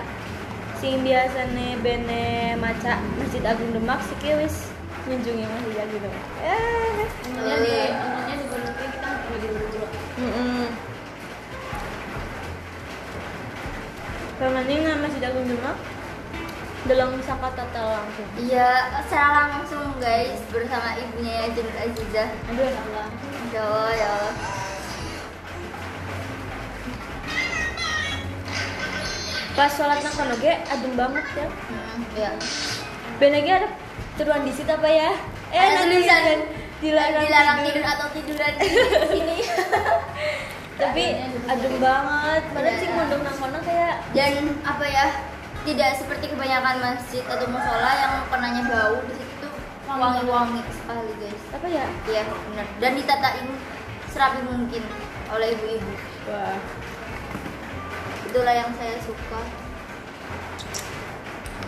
sing 0.79 1.03
biasanya 1.03 1.75
bene 1.83 2.25
maca 2.57 2.97
Masjid 3.19 3.43
Agung 3.43 3.71
Demak 3.73 3.99
sih 4.05 4.35
wis. 4.37 4.57
Menjunjungi 5.05 5.45
Masjid 5.45 5.79
Agung 5.81 6.01
Demak 6.01 6.25
eh 6.39 6.89
Untungnya 7.29 7.57
di- 7.59 7.93
untungnya 7.93 8.35
di 8.35 8.45
Gunung 8.47 8.75
kita 8.77 9.07
nggak 9.09 9.21
perlu 9.25 9.39
dulu 9.41 9.85
Pemanin 14.39 14.79
nggak 14.81 14.99
Masjid 15.03 15.23
Agung 15.25 15.47
Demak? 15.47 15.77
Dalam 16.87 17.11
Sakatata 17.21 17.83
langsung. 17.85 18.29
Iya, 18.39 18.71
secara 19.05 19.51
langsung 19.51 19.99
guys 19.99 20.39
bersama 20.49 20.95
ibunya 20.95 21.45
ya 21.45 21.47
Jenut 21.53 21.75
Azizah. 21.75 22.31
aduh 22.49 22.65
enak 22.65 22.87
banget 22.95 23.13
Ya 23.51 23.61
Allah, 23.67 23.91
ya 23.93 24.09
Allah. 24.09 24.35
Pas 29.59 29.67
sholat 29.69 29.99
nang 29.99 30.15
kono 30.15 30.35
ge 30.39 30.55
adem 30.65 30.93
banget 30.95 31.25
ya 31.35 31.47
Hmm, 31.67 31.99
ya. 32.15 32.31
ben 33.19 33.31
lagi 33.33 33.51
ada 33.51 33.69
turuan 34.15 34.43
di 34.43 34.53
situ 34.53 34.71
apa 34.71 34.87
ya 34.87 35.11
eh 35.49 35.59
Ada 35.59 35.75
nanti 35.77 35.99
tulisan, 35.99 36.21
kan 36.23 36.41
dilarang, 36.79 37.23
dilarang 37.23 37.59
tidur. 37.59 37.73
tidur 37.75 37.85
atau 37.89 38.07
tiduran 38.15 38.53
di 38.55 38.69
sini. 39.09 39.39
tapi 40.81 41.05
adem 41.45 41.75
banget 41.79 42.43
padahal 42.49 42.71
Iya. 42.71 42.79
sih 42.79 42.89
mondok 42.89 43.21
nang 43.21 43.37
kono 43.37 43.59
kayak 43.61 43.95
Dan 44.09 44.33
apa 44.63 44.85
ya? 44.87 45.07
Tidak 45.59 45.91
seperti 45.93 46.31
kebanyakan 46.31 46.77
masjid 46.79 47.27
atau 47.27 47.45
musola 47.45 47.91
yang 47.93 48.13
warnanya 48.25 48.63
bau 48.65 48.95
di 49.03 49.13
situ 49.13 49.35
tuh 49.39 49.53
wangi-wangi 49.85 50.63
sekali 50.71 51.13
guys. 51.19 51.43
apa 51.51 51.67
ya 51.67 51.87
Iya, 52.07 52.23
benar. 52.25 52.67
Dan 52.79 52.91
ditatain 52.95 53.49
serapi 54.09 54.41
mungkin 54.45 54.87
oleh 55.29 55.49
ibu-ibu. 55.53 55.93
wah 56.27 56.57
Itulah 58.29 58.55
yang 58.55 58.71
saya 58.75 58.97
suka. 59.01 59.41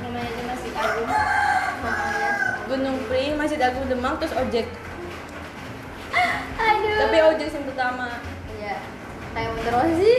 namanya 0.01 0.27
aja 0.27 0.42
Masjid 0.46 0.73
Agung 0.75 1.09
Nah, 1.09 2.09
ya. 2.11 2.31
Gunung 2.64 2.99
Pring 3.05 3.37
Masjid 3.37 3.61
Agung 3.61 3.85
Demak 3.85 4.16
terus 4.16 4.33
ojek 4.35 4.64
Aduh. 6.57 6.96
tapi 6.99 7.16
ojek 7.23 7.49
yang 7.51 7.64
pertama 7.64 8.09
Iya. 8.51 8.81
Kayak 9.31 9.51
menurut 9.55 9.92
sih. 10.01 10.18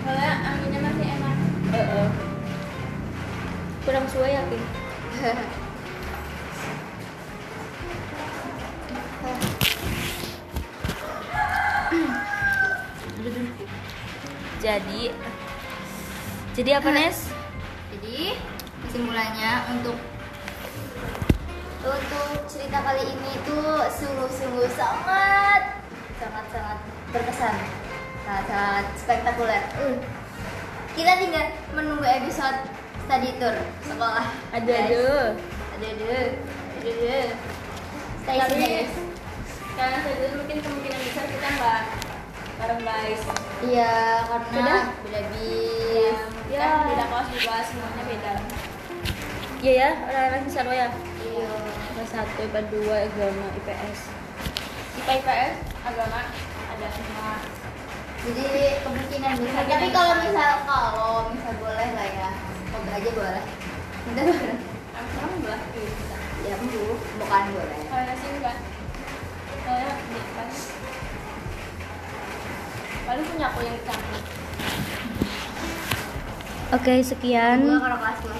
soalnya 0.00 0.32
anginnya 0.44 0.80
masih 0.80 1.06
enak 1.08 1.34
Heeh. 1.70 2.06
kurang 3.82 4.06
suai 4.06 4.32
ya 4.32 4.42
jadi 14.70 15.02
jadi 16.54 16.70
apa 16.78 16.94
Nes 16.94 17.26
Jadi 17.90 18.38
kesimpulannya 18.86 19.52
untuk 19.74 19.98
untuk 21.82 22.28
cerita 22.46 22.78
kali 22.78 23.02
ini 23.02 23.32
tuh 23.42 23.82
sungguh-sungguh 23.90 24.68
sangat 24.78 25.82
sangat 26.22 26.44
sangat 26.52 26.78
berkesan, 27.10 27.56
sangat 28.22 28.44
sangat 28.46 28.86
spektakuler. 29.00 29.62
Uh. 29.80 29.96
Kita 30.94 31.18
tinggal 31.18 31.50
menunggu 31.74 32.04
episode 32.06 32.68
study 33.08 33.30
tour 33.42 33.56
sekolah. 33.88 34.26
ada 34.54 34.70
guys. 34.70 34.86
ada 35.80 35.86
ada 35.98 36.14
ada. 36.78 37.16
Stay 38.22 38.38
tune 38.38 38.60
guys. 38.60 38.94
karena 39.74 39.96
saya 40.04 40.14
dulu 40.20 40.32
mungkin 40.44 40.58
kemungkinan 40.60 41.00
besar 41.08 41.26
kita 41.26 41.48
nggak 41.56 41.82
bareng 42.60 42.82
guys 42.84 43.20
Iya 43.60 43.94
karena 44.28 44.52
Beda? 44.52 44.76
beda 45.00 45.20
bis. 45.32 46.16
ya 46.50 46.58
kan 46.60 46.72
beda 46.86 47.04
kelas 47.08 47.28
juga 47.32 47.54
semuanya 47.64 48.04
beda 48.04 48.32
iya 49.60 49.72
ya 49.76 49.90
orang-orang 50.04 50.42
besar 50.44 50.64
ya 50.68 50.88
Iya. 51.20 51.46
IPA 51.94 52.04
satu 52.10 52.40
IPA 52.42 52.60
dua 52.68 52.96
agama 53.06 53.44
IPS 53.56 53.98
IPA 54.98 55.12
IPS 55.20 55.54
agama 55.84 56.20
ada 56.68 56.88
semua 56.92 57.30
Jadi 58.20 58.44
kemungkinan 58.84 59.32
besar. 59.40 59.64
Kemungkinan 59.64 59.80
Tapi 59.80 59.88
kalau 59.96 60.14
misal 60.20 60.50
kalau 60.68 61.32
misal 61.32 61.52
boleh 61.56 61.88
lah 61.96 62.08
ya. 62.12 62.30
Moga 62.68 62.92
aja 62.92 63.10
boleh. 63.16 63.44
Minta 64.04 64.22
boleh. 65.40 65.60
Gitu 65.72 65.88
bisa. 65.88 66.16
Ya 66.44 66.54
bu, 66.60 67.00
bukan 67.16 67.44
boleh. 67.56 67.78
Kalau 67.80 68.04
nasi 68.04 68.26
enggak. 68.28 68.56
Kan. 69.64 70.48
Paling 73.10 73.26
punya 73.26 73.50
aku 73.50 73.60
yang 73.66 73.78
cantik. 73.82 74.24
Oke, 76.70 76.94
sekian 77.02 77.58
kelas 77.66 78.18
gua. 78.22 78.38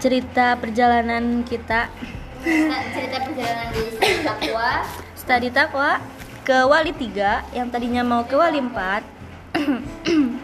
cerita 0.00 0.56
perjalanan 0.56 1.44
kita 1.44 1.92
Cerita, 2.40 2.76
cerita 2.96 3.16
perjalanan 3.20 3.68
di 3.76 3.84
Takwa. 4.24 4.70
Studi 5.12 5.52
Takwa 5.52 6.00
ke 6.48 6.64
Wali 6.64 6.96
3 6.96 7.52
yang 7.52 7.68
tadinya 7.68 8.00
mau 8.00 8.24
ke 8.24 8.32
Wali 8.40 8.56
4. 8.64 8.72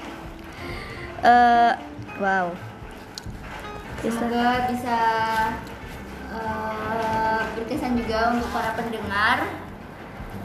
Eh, 1.18 1.72
wow. 2.22 2.54
Bisa. 4.04 4.22
Semoga 4.22 4.70
bisa 4.70 4.98
eh, 6.30 7.40
berkesan 7.56 7.98
juga 7.98 8.38
untuk 8.38 8.52
para 8.54 8.70
pendengar. 8.78 9.67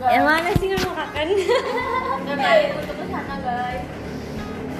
Yang 0.03 0.25
mana 0.25 0.49
sih 0.57 0.67
ngakakan? 0.67 1.27
Enggak 2.19 2.37
baik 2.37 2.69
untuk 2.75 2.95
ke 2.99 3.05
sana, 3.07 3.35
guys. 3.39 3.83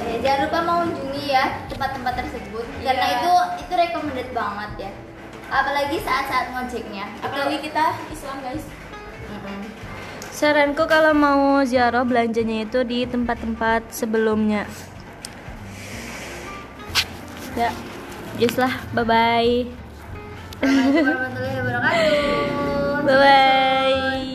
Eh, 0.04 0.18
jangan 0.20 0.40
lupa 0.48 0.60
mengunjungi 0.68 1.24
ya 1.32 1.46
tempat-tempat 1.72 2.14
tersebut 2.20 2.66
karena 2.84 3.06
Iya. 3.08 3.16
itu 3.16 3.32
itu 3.64 3.74
recommended 3.74 4.30
banget 4.36 4.72
ya. 4.78 4.92
Apalagi 5.48 5.98
saat-saat 6.04 6.52
ngojeknya. 6.52 7.06
Apalagi 7.24 7.58
kita 7.64 7.86
Islam, 8.12 8.38
guys. 8.44 8.66
Saranku 10.34 10.90
kalau 10.90 11.14
mau 11.14 11.62
ziarah 11.64 12.04
belanjanya 12.04 12.66
itu 12.66 12.82
di 12.84 13.06
tempat-tempat 13.06 13.94
sebelumnya. 13.94 14.66
Ya, 17.54 17.70
just 18.42 18.58
lah. 18.58 18.74
Bye 18.98 19.06
bye. 19.06 19.54
Assalamualaikum 20.58 21.06
warahmatullahi 21.06 21.58
wabarakatuh. 23.00 24.30